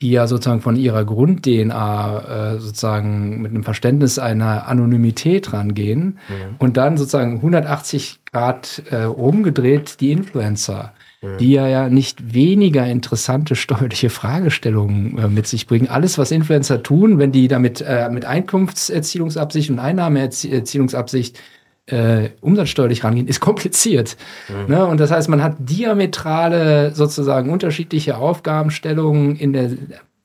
die 0.00 0.10
ja 0.10 0.26
sozusagen 0.26 0.60
von 0.60 0.76
ihrer 0.76 1.04
Grund-DNA 1.04 2.54
äh, 2.54 2.58
sozusagen 2.58 3.42
mit 3.42 3.50
einem 3.50 3.64
Verständnis 3.64 4.18
einer 4.18 4.68
Anonymität 4.68 5.52
rangehen 5.52 6.18
mhm. 6.28 6.56
und 6.58 6.76
dann 6.76 6.96
sozusagen 6.96 7.36
180 7.36 8.20
Grad 8.32 8.82
äh, 8.90 9.06
umgedreht 9.06 10.00
die 10.00 10.12
Influencer 10.12 10.92
die 11.40 11.50
ja, 11.50 11.66
ja 11.66 11.88
nicht 11.88 12.32
weniger 12.32 12.86
interessante 12.86 13.56
steuerliche 13.56 14.08
Fragestellungen 14.08 15.18
äh, 15.18 15.28
mit 15.28 15.48
sich 15.48 15.66
bringen. 15.66 15.88
Alles, 15.88 16.16
was 16.16 16.30
Influencer 16.30 16.82
tun, 16.82 17.18
wenn 17.18 17.32
die 17.32 17.48
damit 17.48 17.80
äh, 17.80 18.08
mit 18.08 18.24
Einkunftserzielungsabsicht 18.24 19.70
und 19.70 19.80
Einnahmeerzielungsabsicht 19.80 21.40
äh, 21.88 22.30
umsatzsteuerlich 22.40 23.04
rangehen, 23.04 23.26
ist 23.26 23.40
kompliziert. 23.40 24.16
Mhm. 24.48 24.74
Ne? 24.74 24.86
Und 24.86 25.00
das 25.00 25.10
heißt, 25.10 25.28
man 25.28 25.42
hat 25.42 25.56
diametrale, 25.58 26.94
sozusagen 26.94 27.50
unterschiedliche 27.50 28.16
Aufgabenstellungen 28.16 29.36
in 29.36 29.52
der 29.52 29.70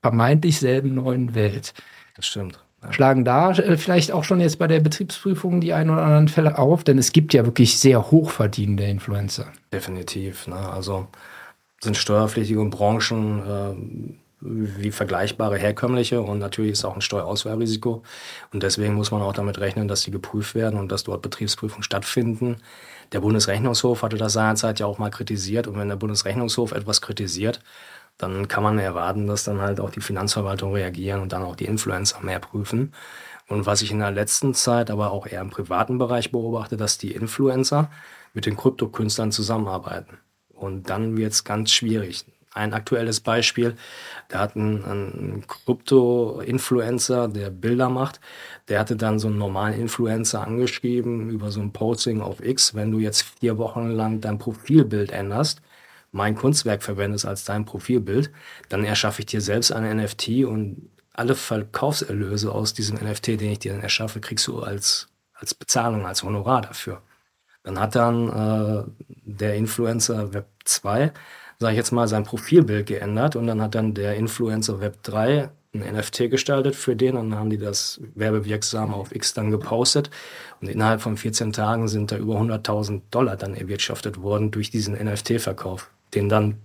vermeintlich 0.02 0.60
selben 0.60 0.96
neuen 0.96 1.36
Welt. 1.36 1.74
Das 2.16 2.26
stimmt 2.28 2.60
schlagen 2.92 3.24
da 3.24 3.52
äh, 3.52 3.78
vielleicht 3.78 4.12
auch 4.12 4.24
schon 4.24 4.40
jetzt 4.40 4.60
bei 4.60 4.68
der 4.68 4.80
Betriebsprüfung 4.80 5.62
die 5.62 5.74
ein 5.74 5.90
oder 5.90 6.04
anderen 6.04 6.28
Fälle 6.28 6.58
auf, 6.58 6.84
denn 6.84 6.98
es 6.98 7.12
gibt 7.12 7.34
ja 7.34 7.46
wirklich 7.46 7.80
sehr 7.80 8.12
hochverdienende 8.12 8.84
Influencer. 8.84 9.46
Definitiv. 9.72 10.48
Ne? 10.48 10.56
Also 10.56 11.08
sind 11.82 11.98
steuerpflichtige 11.98 12.64
Branchen 12.66 13.40
äh, 13.40 14.14
wie 14.46 14.92
vergleichbare 14.92 15.58
herkömmliche 15.58 16.22
und 16.22 16.40
natürlich 16.40 16.74
ist 16.74 16.86
auch 16.86 16.96
ein 16.96 17.02
Steuerauswahlrisiko 17.02 18.04
und 18.52 18.64
deswegen 18.64 18.94
muss 18.96 19.12
man 19.12 19.22
auch 19.22 19.34
damit 19.34 19.60
rechnen, 19.60 19.88
dass 19.88 20.02
sie 20.02 20.12
geprüft 20.12 20.54
werden 20.54 20.80
und 20.80 20.92
dass 20.92 21.04
dort 21.04 21.22
Betriebsprüfungen 21.22 21.84
stattfinden. 21.84 22.58
Der 23.14 23.22
Bundesrechnungshof 23.22 24.04
hatte 24.04 24.18
das 24.18 24.34
seinerzeit 24.34 24.80
ja 24.80 24.86
auch 24.86 24.98
mal 24.98 25.12
kritisiert 25.12 25.68
und 25.68 25.78
wenn 25.78 25.88
der 25.88 25.96
Bundesrechnungshof 25.96 26.74
etwas 26.74 27.02
kritisiert, 27.02 27.62
dann 28.18 28.48
kann 28.48 28.64
man 28.64 28.78
erwarten, 28.78 29.28
dass 29.28 29.44
dann 29.44 29.62
halt 29.62 29.80
auch 29.80 29.90
die 29.90 30.02
Finanzverwaltung 30.02 30.74
reagieren 30.74 31.22
und 31.22 31.34
dann 31.34 31.44
auch 31.44 31.56
die 31.56 31.66
Influencer 31.66 32.22
mehr 32.22 32.40
prüfen. 32.40 32.94
Und 33.48 33.66
was 33.66 33.82
ich 33.82 33.92
in 33.92 34.00
der 34.00 34.12
letzten 34.12 34.54
Zeit 34.54 34.90
aber 34.92 35.12
auch 35.12 35.28
eher 35.28 35.42
im 35.42 35.50
privaten 35.50 35.98
Bereich 35.98 36.32
beobachte, 36.32 36.78
dass 36.78 36.98
die 36.98 37.12
Influencer 37.12 37.90
mit 38.34 38.46
den 38.46 38.58
Kryptokünstlern 38.58 39.32
zusammenarbeiten. 39.32 40.20
Und 40.50 40.90
dann 40.90 41.18
wird 41.18 41.34
es 41.34 41.44
ganz 41.44 41.72
schwierig. 41.72 42.26
Ein 42.54 42.74
aktuelles 42.74 43.20
Beispiel, 43.20 43.76
da 44.30 44.40
hat 44.40 44.56
ein, 44.56 44.84
ein 44.86 45.44
Krypto-Influencer, 45.48 47.28
der 47.28 47.50
Bilder 47.50 47.90
macht, 47.90 48.20
der 48.68 48.80
hatte 48.80 48.96
dann 48.96 49.18
so 49.18 49.28
einen 49.28 49.40
normalen 49.40 49.80
Influencer 49.80 50.46
angeschrieben 50.46 51.30
über 51.32 51.50
so 51.50 51.62
ein 51.62 51.74
Posting 51.74 52.22
auf 52.22 52.44
X, 52.44 52.76
wenn 52.76 52.92
du 52.92 53.00
jetzt 53.00 53.24
vier 53.40 53.58
Wochen 53.58 53.90
lang 53.90 54.22
dein 54.22 54.38
Profilbild 54.38 55.12
änderst, 55.12 55.62
mein 56.12 56.36
Kunstwerk 56.36 56.84
verwendest 56.84 57.26
als 57.26 57.44
dein 57.44 57.66
Profilbild, 57.66 58.32
dann 58.70 58.86
erschaffe 58.86 59.22
ich 59.22 59.26
dir 59.26 59.42
selbst 59.42 59.72
ein 59.72 59.98
NFT 59.98 60.46
und 60.46 60.90
alle 61.14 61.36
Verkaufserlöse 61.36 62.52
aus 62.52 62.74
diesem 62.74 62.98
NFT, 62.98 63.28
den 63.28 63.52
ich 63.52 63.60
dir 63.60 63.74
dann 63.74 63.82
erschaffe, 63.82 64.20
kriegst 64.20 64.48
du 64.48 64.62
als, 64.62 65.08
als 65.34 65.54
Bezahlung, 65.54 66.06
als 66.06 66.24
Honorar 66.24 66.62
dafür. 66.62 67.02
Dann 67.64 67.80
hat 67.80 67.96
dann 67.96 68.30
äh, 68.30 68.84
der 69.24 69.56
Influencer 69.56 70.34
Web 70.34 70.48
2, 70.66 71.14
sage 71.60 71.74
ich 71.74 71.78
jetzt 71.78 71.92
mal, 71.92 72.08
sein 72.08 72.24
Profilbild 72.24 72.88
geändert 72.88 73.36
und 73.36 73.48
dann 73.48 73.62
hat 73.62 73.76
dann 73.76 73.94
der 73.94 74.16
Influencer 74.16 74.80
Web 74.80 75.02
3 75.04 75.50
ein 75.74 75.96
NFT 75.96 76.30
gestaltet 76.30 76.76
für 76.76 76.96
den 76.96 77.18
und 77.18 77.32
dann 77.32 77.40
haben 77.40 77.50
die 77.50 77.58
das 77.58 78.00
werbewirksam 78.16 78.94
auf 78.94 79.16
X 79.16 79.34
dann 79.34 79.50
gepostet 79.50 80.12
und 80.62 80.68
innerhalb 80.68 81.02
von 81.02 81.18
14 81.18 81.52
Tagen 81.52 81.88
sind 81.88 82.12
da 82.12 82.18
über 82.18 82.36
100.000 82.36 83.02
Dollar 83.10 83.38
dann 83.38 83.56
erwirtschaftet 83.56 84.22
worden 84.22 84.52
durch 84.52 84.70
diesen 84.70 84.94
NFT-Verkauf 84.94 85.90
den 86.14 86.30
dann 86.30 86.60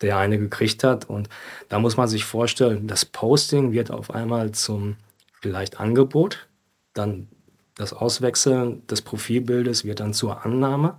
der 0.00 0.18
eine 0.18 0.38
gekriegt 0.38 0.84
hat. 0.84 1.08
Und 1.08 1.28
da 1.68 1.78
muss 1.78 1.96
man 1.96 2.08
sich 2.08 2.24
vorstellen, 2.24 2.86
das 2.86 3.04
Posting 3.04 3.72
wird 3.72 3.90
auf 3.90 4.10
einmal 4.10 4.52
zum 4.52 4.96
vielleicht 5.40 5.80
Angebot, 5.80 6.48
dann 6.94 7.28
das 7.76 7.92
Auswechseln 7.92 8.86
des 8.86 9.02
Profilbildes 9.02 9.84
wird 9.84 10.00
dann 10.00 10.14
zur 10.14 10.44
Annahme, 10.44 10.96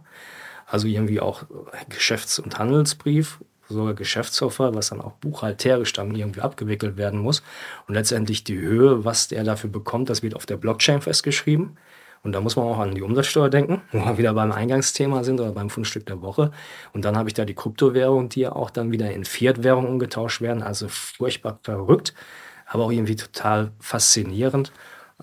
also 0.65 0.87
irgendwie 0.87 1.19
auch 1.19 1.43
Geschäfts- 1.89 2.39
und 2.39 2.57
Handelsbrief, 2.57 3.39
sogar 3.69 3.93
Geschäftsverfall, 3.93 4.75
was 4.75 4.89
dann 4.89 5.01
auch 5.01 5.13
buchhalterisch 5.13 5.93
dann 5.93 6.15
irgendwie 6.15 6.41
abgewickelt 6.41 6.97
werden 6.97 7.19
muss. 7.19 7.43
Und 7.87 7.95
letztendlich 7.95 8.43
die 8.43 8.57
Höhe, 8.57 9.05
was 9.05 9.27
der 9.27 9.43
dafür 9.43 9.69
bekommt, 9.69 10.09
das 10.09 10.23
wird 10.23 10.35
auf 10.35 10.45
der 10.45 10.57
Blockchain 10.57 11.01
festgeschrieben. 11.01 11.77
Und 12.23 12.31
da 12.31 12.41
muss 12.41 12.55
man 12.55 12.65
auch 12.65 12.79
an 12.79 12.95
die 12.95 13.03
Umsatzsteuer 13.03 13.49
denken, 13.49 13.81
wo 13.91 13.99
wir 13.99 14.17
wieder 14.17 14.33
beim 14.33 14.51
Eingangsthema 14.51 15.23
sind 15.23 15.39
oder 15.39 15.51
beim 15.51 15.69
Fundstück 15.69 16.05
der 16.07 16.21
Woche. 16.21 16.51
Und 16.93 17.05
dann 17.05 17.15
habe 17.17 17.29
ich 17.29 17.33
da 17.33 17.45
die 17.45 17.53
Kryptowährungen, 17.53 18.29
die 18.29 18.41
ja 18.41 18.51
auch 18.51 18.71
dann 18.71 18.91
wieder 18.91 19.11
in 19.11 19.25
Fiat-Währung 19.25 19.87
umgetauscht 19.87 20.41
werden. 20.41 20.63
Also 20.63 20.87
furchtbar 20.89 21.59
verrückt, 21.61 22.13
aber 22.65 22.85
auch 22.85 22.91
irgendwie 22.91 23.15
total 23.15 23.71
faszinierend. 23.79 24.71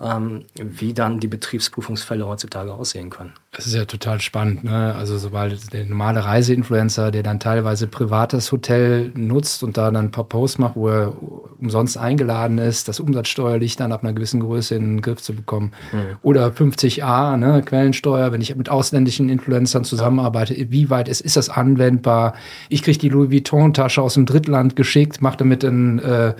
Ähm, 0.01 0.45
wie 0.55 0.93
dann 0.93 1.19
die 1.19 1.27
Betriebsprüfungsfälle 1.27 2.25
heutzutage 2.25 2.73
aussehen 2.73 3.11
können. 3.11 3.33
Das 3.51 3.67
ist 3.67 3.75
ja 3.75 3.85
total 3.85 4.19
spannend. 4.21 4.63
Ne? 4.63 4.95
Also 4.95 5.19
sobald 5.19 5.71
der 5.71 5.85
normale 5.85 6.25
Reiseinfluencer, 6.25 7.11
der 7.11 7.21
dann 7.21 7.39
teilweise 7.39 7.85
privates 7.85 8.51
Hotel 8.51 9.11
nutzt 9.13 9.61
und 9.61 9.77
da 9.77 9.91
dann 9.91 10.05
ein 10.05 10.11
paar 10.11 10.23
Posts 10.23 10.57
macht, 10.57 10.75
wo 10.75 10.89
er 10.89 11.13
umsonst 11.59 11.99
eingeladen 11.99 12.57
ist, 12.57 12.87
das 12.87 12.99
umsatzsteuerlich 12.99 13.75
dann 13.75 13.91
ab 13.91 14.03
einer 14.03 14.13
gewissen 14.13 14.39
Größe 14.39 14.73
in 14.73 14.95
den 14.95 15.01
Griff 15.03 15.21
zu 15.21 15.35
bekommen. 15.35 15.73
Mhm. 15.91 16.17
Oder 16.23 16.47
50a, 16.47 17.37
ne? 17.37 17.61
Quellensteuer, 17.63 18.31
wenn 18.31 18.41
ich 18.41 18.55
mit 18.55 18.69
ausländischen 18.69 19.29
Influencern 19.29 19.83
zusammenarbeite, 19.83 20.55
wie 20.71 20.89
weit 20.89 21.07
ist, 21.07 21.21
ist 21.21 21.37
das 21.37 21.49
anwendbar? 21.49 22.33
Ich 22.67 22.81
kriege 22.81 22.97
die 22.97 23.09
Louis 23.09 23.29
Vuitton-Tasche 23.29 24.01
aus 24.01 24.15
dem 24.15 24.25
Drittland 24.25 24.75
geschickt, 24.75 25.21
mache 25.21 25.37
damit 25.37 25.63
ein 25.63 25.99
äh, 25.99 26.33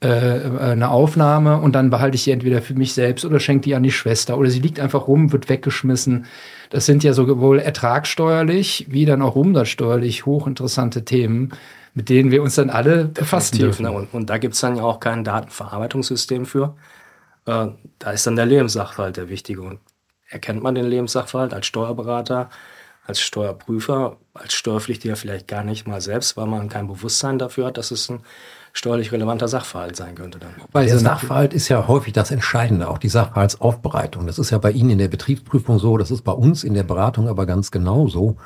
äh, 0.00 0.08
eine 0.08 0.90
Aufnahme 0.90 1.58
und 1.58 1.72
dann 1.74 1.90
behalte 1.90 2.14
ich 2.14 2.22
sie 2.22 2.30
entweder 2.30 2.62
für 2.62 2.74
mich 2.74 2.94
selbst 2.94 3.24
oder 3.24 3.38
schenke 3.38 3.64
die 3.64 3.74
an 3.74 3.82
die 3.82 3.92
Schwester 3.92 4.38
oder 4.38 4.48
sie 4.48 4.60
liegt 4.60 4.80
einfach 4.80 5.06
rum, 5.06 5.32
wird 5.32 5.48
weggeschmissen. 5.48 6.26
Das 6.70 6.86
sind 6.86 7.04
ja 7.04 7.12
sowohl 7.12 7.58
ertragsteuerlich 7.58 8.86
wie 8.88 9.04
dann 9.04 9.22
auch 9.22 9.36
umsatzsteuerlich 9.36 10.24
hochinteressante 10.24 11.04
Themen, 11.04 11.50
mit 11.94 12.08
denen 12.08 12.30
wir 12.30 12.42
uns 12.42 12.54
dann 12.54 12.70
alle 12.70 13.04
befassen 13.04 13.58
dürfen. 13.58 13.82
Ne? 13.82 13.92
Und, 13.92 14.14
und 14.14 14.30
da 14.30 14.38
gibt 14.38 14.54
es 14.54 14.60
dann 14.60 14.76
ja 14.76 14.84
auch 14.84 15.00
kein 15.00 15.24
Datenverarbeitungssystem 15.24 16.46
für. 16.46 16.76
Äh, 17.46 17.66
da 17.98 18.10
ist 18.10 18.26
dann 18.26 18.36
der 18.36 18.46
Lebenssachverhalt 18.46 19.16
der 19.16 19.28
wichtige. 19.28 19.62
Und 19.62 19.80
erkennt 20.30 20.62
man 20.62 20.74
den 20.74 20.86
Lebenssachverhalt 20.86 21.52
als 21.52 21.66
Steuerberater, 21.66 22.48
als 23.04 23.20
Steuerprüfer, 23.20 24.16
als 24.32 24.54
Steuerpflichtiger 24.54 25.16
vielleicht 25.16 25.48
gar 25.48 25.64
nicht 25.64 25.86
mal 25.86 26.00
selbst, 26.00 26.36
weil 26.36 26.46
man 26.46 26.68
kein 26.68 26.86
Bewusstsein 26.86 27.38
dafür 27.38 27.66
hat, 27.66 27.76
dass 27.76 27.90
es 27.90 28.08
ein 28.08 28.20
steuerlich 28.72 29.12
relevanter 29.12 29.48
Sachverhalt 29.48 29.96
sein 29.96 30.14
könnte 30.14 30.38
dann. 30.38 30.50
Weil 30.72 30.86
der 30.86 30.98
Sachverhalt 30.98 31.52
ist 31.52 31.68
ja 31.68 31.88
häufig 31.88 32.12
das 32.12 32.30
Entscheidende, 32.30 32.88
auch 32.88 32.98
die 32.98 33.08
Sachverhaltsaufbereitung. 33.08 34.26
Das 34.26 34.38
ist 34.38 34.50
ja 34.50 34.58
bei 34.58 34.70
Ihnen 34.70 34.90
in 34.90 34.98
der 34.98 35.08
Betriebsprüfung 35.08 35.78
so, 35.78 35.96
das 35.98 36.10
ist 36.10 36.22
bei 36.22 36.32
uns 36.32 36.64
in 36.64 36.74
der 36.74 36.84
Beratung 36.84 37.28
aber 37.28 37.46
ganz 37.46 37.70
genauso. 37.70 38.36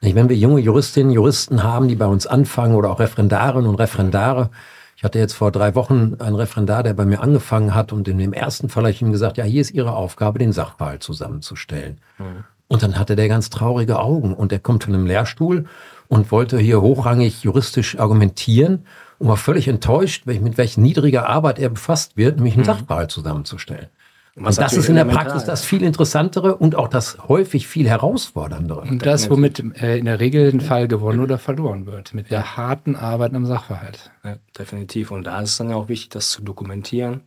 Wenn 0.00 0.28
wir 0.28 0.36
junge 0.36 0.60
Juristinnen, 0.60 1.12
Juristen 1.12 1.62
haben, 1.62 1.88
die 1.88 1.94
bei 1.94 2.06
uns 2.06 2.26
anfangen 2.26 2.74
oder 2.74 2.90
auch 2.90 2.98
Referendarinnen 2.98 3.68
und 3.68 3.76
Referendare, 3.76 4.50
ich 4.96 5.04
hatte 5.04 5.18
jetzt 5.18 5.34
vor 5.34 5.50
drei 5.50 5.74
Wochen 5.74 6.16
einen 6.18 6.36
Referendar, 6.36 6.82
der 6.82 6.94
bei 6.94 7.04
mir 7.04 7.20
angefangen 7.20 7.74
hat 7.74 7.92
und 7.92 8.06
in 8.08 8.18
dem 8.18 8.32
ersten 8.32 8.68
Fall 8.68 8.84
habe 8.84 8.92
ich 8.92 9.02
ihm 9.02 9.12
gesagt, 9.12 9.36
ja, 9.36 9.44
hier 9.44 9.60
ist 9.60 9.72
Ihre 9.72 9.94
Aufgabe, 9.94 10.38
den 10.38 10.52
Sachverhalt 10.52 11.02
zusammenzustellen. 11.02 11.98
Mhm. 12.18 12.44
Und 12.68 12.82
dann 12.82 12.98
hatte 12.98 13.16
der 13.16 13.28
ganz 13.28 13.50
traurige 13.50 13.98
Augen 13.98 14.32
und 14.32 14.52
er 14.52 14.58
kommt 14.58 14.84
von 14.84 14.94
einem 14.94 15.06
Lehrstuhl 15.06 15.66
und 16.08 16.30
wollte 16.30 16.58
hier 16.58 16.80
hochrangig 16.80 17.42
juristisch 17.42 17.98
argumentieren 17.98 18.86
und 19.22 19.28
war 19.28 19.36
völlig 19.36 19.68
enttäuscht, 19.68 20.26
mit 20.26 20.58
welch 20.58 20.76
niedriger 20.76 21.28
Arbeit 21.28 21.60
er 21.60 21.68
befasst 21.68 22.16
wird, 22.16 22.36
nämlich 22.36 22.54
einen 22.54 22.62
mhm. 22.62 22.66
Sachverhalt 22.66 23.12
zusammenzustellen. 23.12 23.86
Und, 24.34 24.46
und 24.46 24.58
das 24.58 24.72
ist 24.72 24.88
in 24.88 24.96
der 24.96 25.04
Praxis 25.04 25.44
das 25.44 25.64
viel 25.64 25.82
interessantere 25.82 26.56
und 26.56 26.74
auch 26.74 26.88
das 26.88 27.18
häufig 27.28 27.68
viel 27.68 27.88
herausforderndere. 27.88 28.80
Und 28.80 29.06
das, 29.06 29.30
womit 29.30 29.60
äh, 29.80 29.98
in 29.98 30.06
der 30.06 30.18
Regel 30.18 30.50
ein 30.50 30.60
Fall 30.60 30.88
gewonnen 30.88 31.20
oder 31.20 31.38
verloren 31.38 31.86
wird, 31.86 32.14
mit 32.14 32.32
der 32.32 32.56
harten 32.56 32.96
Arbeit 32.96 33.34
am 33.34 33.46
Sachverhalt. 33.46 34.10
Ja, 34.24 34.38
definitiv. 34.58 35.12
Und 35.12 35.24
da 35.24 35.40
ist 35.40 35.50
es 35.50 35.56
dann 35.58 35.70
ja 35.70 35.76
auch 35.76 35.88
wichtig, 35.88 36.08
das 36.08 36.30
zu 36.30 36.42
dokumentieren, 36.42 37.20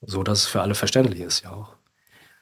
so 0.00 0.22
dass 0.22 0.38
es 0.38 0.46
für 0.46 0.62
alle 0.62 0.74
verständlich 0.74 1.20
ist, 1.20 1.42
ja 1.42 1.50
auch. 1.50 1.73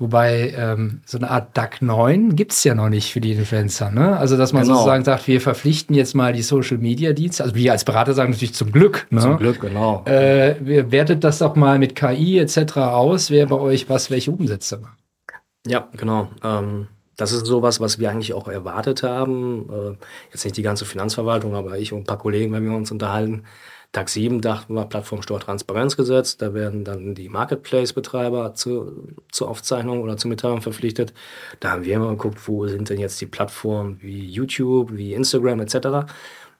Wobei 0.02 0.52
ähm, 0.58 1.00
so 1.06 1.16
eine 1.16 1.30
Art 1.30 1.56
DAC 1.56 1.80
9 1.80 2.34
gibt 2.34 2.50
es 2.50 2.64
ja 2.64 2.74
noch 2.74 2.88
nicht 2.88 3.12
für 3.12 3.20
die 3.20 3.30
Influencer. 3.30 3.92
Ne? 3.92 4.16
Also, 4.16 4.36
dass 4.36 4.52
man 4.52 4.64
genau. 4.64 4.74
sozusagen 4.74 5.04
sagt, 5.04 5.28
wir 5.28 5.40
verpflichten 5.40 5.94
jetzt 5.94 6.16
mal 6.16 6.32
die 6.32 6.42
Social 6.42 6.78
Media 6.78 7.12
Dienste. 7.12 7.44
Also, 7.44 7.54
wir 7.54 7.70
als 7.70 7.84
Berater 7.84 8.12
sagen 8.12 8.32
natürlich 8.32 8.52
zum 8.52 8.72
Glück. 8.72 9.06
Ne? 9.10 9.20
Zum 9.20 9.38
Glück, 9.38 9.60
genau. 9.60 10.02
Äh, 10.06 10.56
wir 10.58 10.90
wertet 10.90 11.22
das 11.22 11.38
doch 11.38 11.54
mal 11.54 11.78
mit 11.78 11.94
KI 11.94 12.40
etc. 12.40 12.78
aus, 12.78 13.30
wer 13.30 13.46
bei 13.46 13.54
euch 13.54 13.88
was, 13.88 14.10
welche 14.10 14.32
Umsätze 14.32 14.78
macht. 14.78 14.98
Ja, 15.68 15.88
genau. 15.96 16.30
Ähm, 16.42 16.88
das 17.16 17.30
ist 17.30 17.46
sowas, 17.46 17.78
was 17.78 18.00
wir 18.00 18.10
eigentlich 18.10 18.34
auch 18.34 18.48
erwartet 18.48 19.04
haben. 19.04 19.68
Äh, 19.70 20.04
jetzt 20.32 20.42
nicht 20.42 20.56
die 20.56 20.62
ganze 20.62 20.84
Finanzverwaltung, 20.84 21.54
aber 21.54 21.78
ich 21.78 21.92
und 21.92 22.00
ein 22.00 22.06
paar 22.06 22.18
Kollegen, 22.18 22.52
wenn 22.52 22.64
wir 22.64 22.76
uns 22.76 22.90
unterhalten, 22.90 23.44
Tag 23.92 24.09
7 24.09 24.40
dachten 24.40 24.74
wir 24.74 24.87
Plattformsteuertransparenzgesetz. 24.87 26.38
Da 26.38 26.55
werden 26.55 26.83
dann 26.83 27.14
die 27.14 27.28
Marketplace-Betreiber 27.28 28.55
zu, 28.55 29.14
zur 29.31 29.50
Aufzeichnung 29.50 30.00
oder 30.00 30.16
zur 30.16 30.31
Mitteilung 30.31 30.62
verpflichtet. 30.62 31.12
Da 31.61 31.72
haben 31.72 31.85
wir 31.85 31.96
immer 31.96 32.09
geguckt, 32.09 32.48
wo 32.48 32.66
sind 32.66 32.88
denn 32.88 32.98
jetzt 32.98 33.20
die 33.20 33.26
Plattformen 33.26 33.98
wie 34.00 34.26
YouTube, 34.26 34.96
wie 34.96 35.12
Instagram 35.12 35.61
etc. 35.61 36.11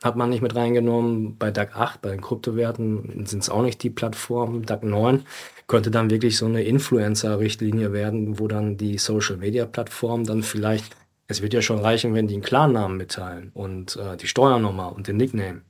Hat 0.05 0.15
man 0.17 0.29
nicht 0.29 0.43
mit 0.43 0.55
reingenommen. 0.55 1.39
Bei 1.39 1.51
DAG 1.51 1.75
8, 1.75 2.03
bei 2.03 2.11
den 2.11 2.21
Kryptowerten 2.21 3.25
sind 3.25 3.43
es 3.43 3.49
auch 3.49 3.63
nicht 3.63 3.83
die 3.83 3.91
Plattformen. 3.91 4.67
DAG 4.67 4.83
9 4.83 5.25
könnte 5.69 5.91
dann 5.91 6.11
wirklich 6.11 6.37
so 6.37 6.45
eine 6.45 6.63
Influencer-Richtlinie 6.65 7.95
werden, 7.95 8.41
wo 8.41 8.47
dann 8.47 8.77
die 8.77 8.99
Social-Media-Plattformen 8.99 10.27
dann 10.27 10.43
vielleicht, 10.43 10.95
es 11.29 11.41
wird 11.41 11.55
ja 11.55 11.63
schon 11.63 11.79
reichen, 11.79 12.13
wenn 12.13 12.27
die 12.27 12.35
einen 12.35 12.43
Klarnamen 12.43 12.99
mitteilen 12.99 13.53
und 13.55 13.97
äh, 13.97 14.19
die 14.19 14.27
Steuernummer 14.27 14.95
und 14.95 15.09
den 15.09 15.17
Nickname. 15.17 15.63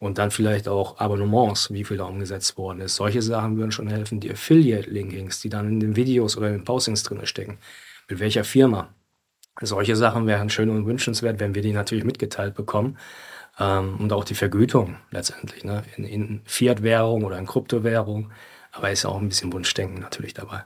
Und 0.00 0.16
dann 0.16 0.30
vielleicht 0.30 0.66
auch 0.66 0.98
Abonnements, 0.98 1.70
wie 1.70 1.84
viel 1.84 1.98
da 1.98 2.04
umgesetzt 2.04 2.56
worden 2.56 2.80
ist. 2.80 2.96
Solche 2.96 3.20
Sachen 3.20 3.58
würden 3.58 3.70
schon 3.70 3.86
helfen. 3.86 4.18
Die 4.18 4.30
Affiliate-Linkings, 4.30 5.40
die 5.40 5.50
dann 5.50 5.68
in 5.68 5.78
den 5.78 5.94
Videos 5.94 6.38
oder 6.38 6.48
in 6.48 6.54
den 6.54 6.64
Postings 6.64 7.02
drin 7.02 7.24
stecken. 7.26 7.58
Mit 8.08 8.18
welcher 8.18 8.42
Firma? 8.42 8.88
Solche 9.60 9.94
Sachen 9.96 10.26
wären 10.26 10.48
schön 10.48 10.70
und 10.70 10.86
wünschenswert, 10.86 11.38
wenn 11.38 11.54
wir 11.54 11.60
die 11.60 11.72
natürlich 11.72 12.04
mitgeteilt 12.04 12.54
bekommen. 12.54 12.96
Ähm, 13.58 13.96
und 13.98 14.12
auch 14.14 14.24
die 14.24 14.34
Vergütung 14.34 14.96
letztendlich. 15.10 15.64
Ne? 15.64 15.82
In, 15.96 16.04
in 16.04 16.40
Fiat-Währung 16.44 17.24
oder 17.24 17.38
in 17.38 17.46
Kryptowährung. 17.46 18.32
Aber 18.72 18.90
ist 18.90 19.04
auch 19.04 19.20
ein 19.20 19.28
bisschen 19.28 19.52
Wunschdenken 19.52 20.00
natürlich 20.00 20.32
dabei. 20.32 20.64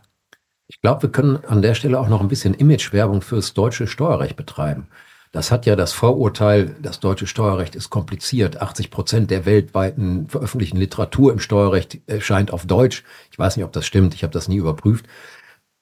Ich 0.68 0.81
glaube, 0.81 1.03
wir 1.03 1.11
können 1.11 1.44
an 1.44 1.61
der 1.61 1.75
Stelle 1.75 1.99
auch 1.99 2.09
noch 2.09 2.20
ein 2.20 2.29
bisschen 2.29 2.55
Imagewerbung 2.55 3.20
fürs 3.20 3.53
deutsche 3.53 3.88
Steuerrecht 3.88 4.37
betreiben. 4.37 4.88
Das 5.35 5.51
hat 5.51 5.66
ja 5.66 5.75
das 5.75 5.92
Vorurteil, 5.92 6.77
das 6.81 7.01
deutsche 7.01 7.27
Steuerrecht 7.27 7.75
ist 7.75 7.90
kompliziert. 7.90 8.62
80 8.62 8.92
Prozent 8.92 9.33
der 9.33 9.44
weltweiten 9.47 10.29
veröffentlichten 10.29 10.79
Literatur 10.79 11.33
im 11.33 11.40
Steuerrecht 11.40 11.99
erscheint 12.07 12.53
auf 12.53 12.66
Deutsch. 12.66 13.03
Ich 13.33 13.38
weiß 13.40 13.57
nicht, 13.57 13.64
ob 13.64 13.73
das 13.73 13.85
stimmt, 13.85 14.14
ich 14.14 14.23
habe 14.23 14.33
das 14.33 14.47
nie 14.47 14.59
überprüft. 14.59 15.07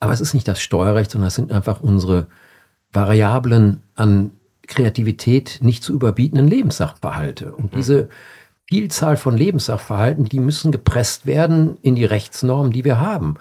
Aber 0.01 0.11
es 0.11 0.23
ist 0.23 0.33
nicht 0.33 0.49
das 0.49 0.63
Steuerrecht, 0.63 1.11
sondern 1.11 1.29
es 1.29 1.35
sind 1.35 1.53
einfach 1.53 1.83
unsere 1.83 2.29
Variablen 2.95 3.83
an 3.95 4.31
Kreativität 4.69 5.59
nicht 5.61 5.83
zu 5.83 5.93
überbietenden 5.93 6.49
Lebenssachverhalte. 6.49 7.53
Und 7.53 7.75
mhm. 7.75 7.77
diese 7.77 8.09
Vielzahl 8.65 9.19
von 9.19 9.37
Lebenssachverhalten, 9.37 10.25
die 10.25 10.41
müssen 10.41 10.73
gepresst 10.73 11.27
werden 11.27 11.77
in 11.83 11.95
die 11.95 12.07
Rechtsnormen, 12.07 12.73
die 12.73 12.87
wir 12.87 13.01
haben. 13.01 13.37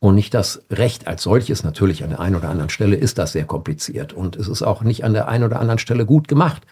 Und 0.00 0.14
nicht 0.14 0.32
das 0.32 0.62
Recht 0.70 1.06
als 1.06 1.22
solches, 1.22 1.62
natürlich 1.62 2.02
an 2.02 2.10
der 2.10 2.20
einen 2.20 2.34
oder 2.34 2.48
anderen 2.48 2.70
Stelle 2.70 2.96
ist 2.96 3.18
das 3.18 3.32
sehr 3.32 3.44
kompliziert 3.44 4.14
und 4.14 4.34
es 4.34 4.48
ist 4.48 4.62
auch 4.62 4.82
nicht 4.82 5.04
an 5.04 5.12
der 5.12 5.28
einen 5.28 5.44
oder 5.44 5.60
anderen 5.60 5.78
Stelle 5.78 6.06
gut 6.06 6.26
gemacht. 6.26 6.66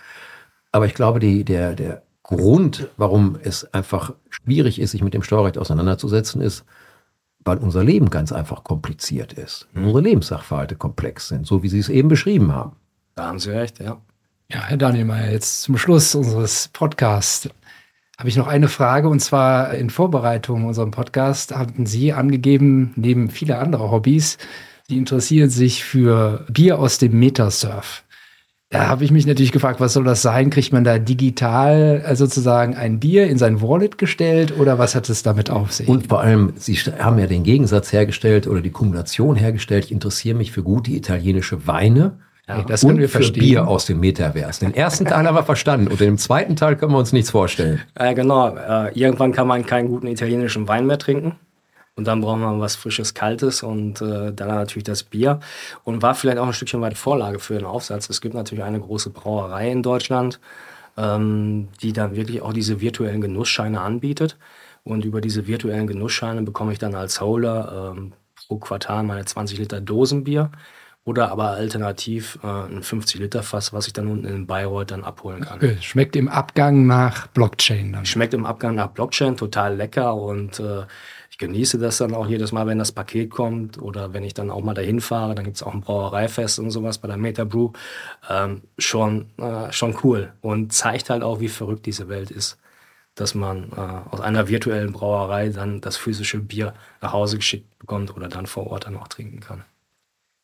Aber 0.73 0.87
ich 0.87 0.95
glaube, 0.95 1.21
die, 1.21 1.45
der, 1.45 1.75
der 1.75 2.03
Grund, 2.23 2.89
warum 2.97 3.39
es 3.43 3.73
einfach 3.75 4.15
schwierig 4.31 4.81
ist, 4.81 4.93
sich 4.93 5.03
mit 5.03 5.13
dem 5.13 5.23
Steuerrecht 5.23 5.59
auseinanderzusetzen, 5.59 6.41
ist, 6.41 6.65
weil 7.45 7.59
unser 7.59 7.85
Leben 7.85 8.11
ganz 8.11 8.33
einfach 8.33 8.65
kompliziert 8.65 9.35
ist. 9.35 9.69
Mhm. 9.73 9.85
Unsere 9.85 10.03
Lebenssachverhalte 10.03 10.77
komplex 10.77 11.29
sind, 11.29 11.47
so 11.47 11.63
wie 11.63 11.69
Sie 11.69 11.79
es 11.79 11.89
eben 11.91 12.09
beschrieben 12.09 12.55
haben. 12.55 12.77
Da 13.15 13.27
haben 13.27 13.39
Sie 13.39 13.51
recht, 13.51 13.79
ja. 13.79 13.99
Ja, 14.51 14.63
Herr 14.63 14.79
Daniel 14.79 15.05
Mayer, 15.05 15.33
jetzt 15.33 15.63
zum 15.63 15.77
Schluss 15.77 16.15
unseres 16.15 16.69
Podcasts 16.69 17.51
habe 18.19 18.29
ich 18.29 18.37
noch 18.37 18.49
eine 18.49 18.67
Frage 18.67 19.09
und 19.09 19.21
zwar 19.21 19.75
in 19.75 19.91
Vorbereitung 19.91 20.65
unserem 20.65 20.91
Podcast 20.91 21.57
hatten 21.57 21.87
Sie 21.87 22.13
angegeben, 22.13 22.93
neben 22.97 23.31
viele 23.31 23.59
andere 23.59 23.93
Hobbys, 23.93 24.39
Sie 24.89 24.97
interessieren 24.97 25.51
sich 25.51 25.85
für 25.85 26.45
Bier 26.51 26.79
aus 26.79 26.99
dem 26.99 27.17
Metasurf. 27.19 28.03
Da 28.71 28.89
habe 28.89 29.05
ich 29.05 29.11
mich 29.11 29.27
natürlich 29.27 29.53
gefragt, 29.53 29.81
was 29.81 29.93
soll 29.93 30.05
das 30.05 30.21
sein? 30.21 30.51
Kriegt 30.51 30.73
man 30.73 30.85
da 30.85 30.99
digital 30.99 32.03
äh, 32.05 32.17
sozusagen 32.17 32.75
ein 32.75 32.99
Bier 32.99 33.29
in 33.29 33.39
sein 33.39 33.63
Wallet 33.63 33.99
gestellt 33.99 34.59
oder 34.59 34.79
was 34.79 34.95
hat 34.95 35.09
es 35.09 35.23
damit 35.23 35.49
auf 35.49 35.73
sich? 35.73 35.89
Und 35.89 36.09
vor 36.09 36.21
allem, 36.21 36.53
Sie 36.57 36.75
haben 36.75 37.19
ja 37.19 37.27
den 37.27 37.45
Gegensatz 37.45 37.93
hergestellt 37.93 38.47
oder 38.47 38.61
die 38.61 38.71
Kombination 38.71 39.37
hergestellt. 39.37 39.87
Ich 39.87 39.93
interessiere 39.93 40.37
mich 40.37 40.53
für 40.53 40.63
gute 40.63 40.91
italienische 40.91 41.67
Weine 41.67 42.19
ja, 42.49 42.63
das 42.63 42.81
können 42.81 42.99
wir 42.99 43.09
verstehen. 43.09 43.43
Bier 43.43 43.69
aus 43.69 43.85
dem 43.87 44.01
Metaverse. 44.01 44.61
Den 44.61 44.75
ersten 44.75 45.05
Teil 45.05 45.27
haben 45.27 45.35
wir 45.35 45.43
verstanden 45.43 45.89
und 45.89 46.01
im 46.01 46.17
zweiten 46.17 46.57
Teil 46.57 46.77
können 46.77 46.93
wir 46.93 46.99
uns 46.99 47.13
nichts 47.13 47.31
vorstellen. 47.31 47.83
Äh, 47.95 48.15
genau. 48.15 48.57
Äh, 48.57 48.99
irgendwann 48.99 49.33
kann 49.33 49.47
man 49.47 49.67
keinen 49.67 49.89
guten 49.89 50.07
italienischen 50.07 50.67
Wein 50.67 50.87
mehr 50.87 50.99
trinken. 50.99 51.37
Und 51.95 52.07
dann 52.07 52.21
braucht 52.21 52.39
man 52.39 52.61
was 52.61 52.77
Frisches, 52.77 53.13
Kaltes 53.13 53.65
und 53.65 54.01
äh, 54.01 54.33
dann 54.33 54.49
natürlich 54.49 54.85
das 54.85 55.03
Bier. 55.03 55.41
Und 55.83 56.01
war 56.01 56.15
vielleicht 56.15 56.39
auch 56.39 56.47
ein 56.47 56.53
Stückchen 56.53 56.81
weit 56.81 56.97
Vorlage 56.97 57.41
für 57.41 57.55
den 57.55 57.65
Aufsatz. 57.65 58.09
Es 58.09 58.21
gibt 58.21 58.35
natürlich 58.35 58.63
eine 58.65 58.79
große 58.79 59.11
Brauerei 59.11 59.71
in 59.71 59.83
Deutschland, 59.83 60.39
ähm, 60.97 61.69
die 61.83 61.93
dann 61.93 62.15
wirklich 62.15 62.41
auch 62.41 62.53
diese 62.53 62.81
virtuellen 62.81 63.21
Genussscheine 63.21 63.81
anbietet. 63.81 64.39
Und 64.85 65.05
über 65.05 65.21
diese 65.21 65.49
virtuellen 65.49 65.89
Genussscheine 65.89 66.43
bekomme 66.43 66.73
ich 66.73 66.79
dann 66.79 66.95
als 66.95 67.21
Holder 67.21 67.95
ähm, 67.97 68.13
pro 68.47 68.59
Quartal 68.59 69.03
meine 69.03 69.25
20 69.25 69.59
Liter 69.59 69.81
Dosenbier. 69.81 70.53
Oder 71.09 71.33
aber 71.33 71.53
alternativ 71.53 72.39
äh, 72.43 72.47
ein 72.47 72.83
50-Liter-Fass, 72.83 73.73
was 73.73 73.87
ich 73.87 73.95
dann 73.95 74.09
unten 74.09 74.27
in 74.27 74.47
Bayreuth 74.47 74.91
dann 74.91 75.05
abholen 75.05 75.41
kann. 75.41 75.57
Okay. 75.57 75.79
Schmeckt 75.81 76.15
im 76.17 76.29
Abgang 76.29 76.87
nach 76.87 77.29
Blockchain 77.29 77.95
dann. 77.95 78.05
Schmeckt 78.05 78.35
im 78.35 78.45
Abgang 78.45 78.75
nach 78.75 78.89
Blockchain, 78.89 79.35
total 79.35 79.75
lecker 79.75 80.15
und 80.15 80.61
äh, 80.61 80.83
ich 81.31 81.39
genieße 81.39 81.79
das 81.79 81.97
dann 81.97 82.15
auch 82.15 82.27
jedes 82.27 82.53
Mal, 82.53 82.67
wenn 82.67 82.79
das 82.79 82.93
Paket 82.93 83.31
kommt 83.31 83.81
oder 83.81 84.13
wenn 84.13 84.23
ich 84.23 84.35
dann 84.35 84.51
auch 84.51 84.63
mal 84.63 84.75
dahin 84.75 85.01
fahre. 85.01 85.35
Dann 85.35 85.47
gibt 85.47 85.57
es 85.57 85.63
auch 85.63 85.73
ein 85.73 85.81
Brauereifest 85.81 86.59
und 86.59 86.73
sowas 86.73 86.99
bei 86.99 87.09
der 87.09 87.17
Meta 87.17 87.45
Brew. 87.45 87.73
Ähm, 88.29 88.65
schon, 88.77 89.31
äh, 89.39 89.73
schon 89.73 89.97
cool 90.03 90.35
und 90.43 90.75
zeigt 90.75 91.09
halt 91.09 91.23
auch, 91.23 91.41
wie 91.41 91.49
verrückt 91.49 91.87
diese 91.87 92.11
Welt 92.11 92.31
ist. 92.31 92.59
Dass 93.15 93.35
man 93.35 93.73
äh, 93.75 94.11
aus 94.11 94.21
einer 94.21 94.49
virtuellen 94.49 94.93
Brauerei 94.93 95.49
dann 95.49 95.81
das 95.81 95.97
physische 95.97 96.39
Bier 96.39 96.75
nach 97.01 97.15
Hause 97.15 97.39
geschickt 97.39 97.79
bekommt 97.79 98.15
oder 98.15 98.29
dann 98.29 98.45
vor 98.45 98.67
Ort 98.67 98.85
dann 98.85 98.99
auch 98.99 99.09
trinken 99.09 99.41
kann. 99.41 99.65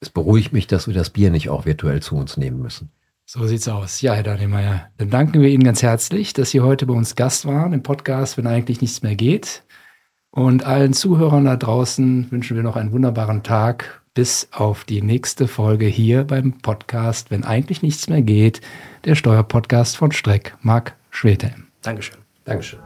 Es 0.04 0.10
beruhigt 0.10 0.52
mich, 0.52 0.66
dass 0.66 0.86
wir 0.86 0.92
das 0.92 1.08
Bier 1.08 1.30
nicht 1.30 1.48
auch 1.48 1.64
virtuell 1.64 2.02
zu 2.02 2.14
uns 2.16 2.36
nehmen 2.36 2.60
müssen. 2.60 2.90
So 3.24 3.46
sieht's 3.46 3.68
aus. 3.68 4.02
Ja, 4.02 4.12
Herr 4.12 4.22
Danielmeier, 4.22 4.90
dann 4.98 5.08
danken 5.08 5.40
wir 5.40 5.48
Ihnen 5.48 5.64
ganz 5.64 5.82
herzlich, 5.82 6.34
dass 6.34 6.50
Sie 6.50 6.60
heute 6.60 6.84
bei 6.84 6.92
uns 6.92 7.16
Gast 7.16 7.46
waren 7.46 7.72
im 7.72 7.82
Podcast, 7.82 8.36
wenn 8.36 8.46
eigentlich 8.46 8.82
nichts 8.82 9.02
mehr 9.02 9.14
geht. 9.14 9.62
Und 10.30 10.66
allen 10.66 10.92
Zuhörern 10.92 11.46
da 11.46 11.56
draußen 11.56 12.30
wünschen 12.30 12.54
wir 12.54 12.62
noch 12.62 12.76
einen 12.76 12.92
wunderbaren 12.92 13.42
Tag. 13.42 14.02
Bis 14.12 14.48
auf 14.52 14.84
die 14.84 15.00
nächste 15.00 15.48
Folge 15.48 15.86
hier 15.86 16.24
beim 16.24 16.58
Podcast, 16.58 17.30
wenn 17.30 17.44
eigentlich 17.44 17.80
nichts 17.80 18.10
mehr 18.10 18.20
geht, 18.20 18.60
der 19.06 19.14
Steuerpodcast 19.14 19.96
von 19.96 20.12
Streck, 20.12 20.54
Marc 20.60 20.94
Schwete. 21.08 21.54
Dankeschön. 21.80 22.18
Dankeschön. 22.44 22.80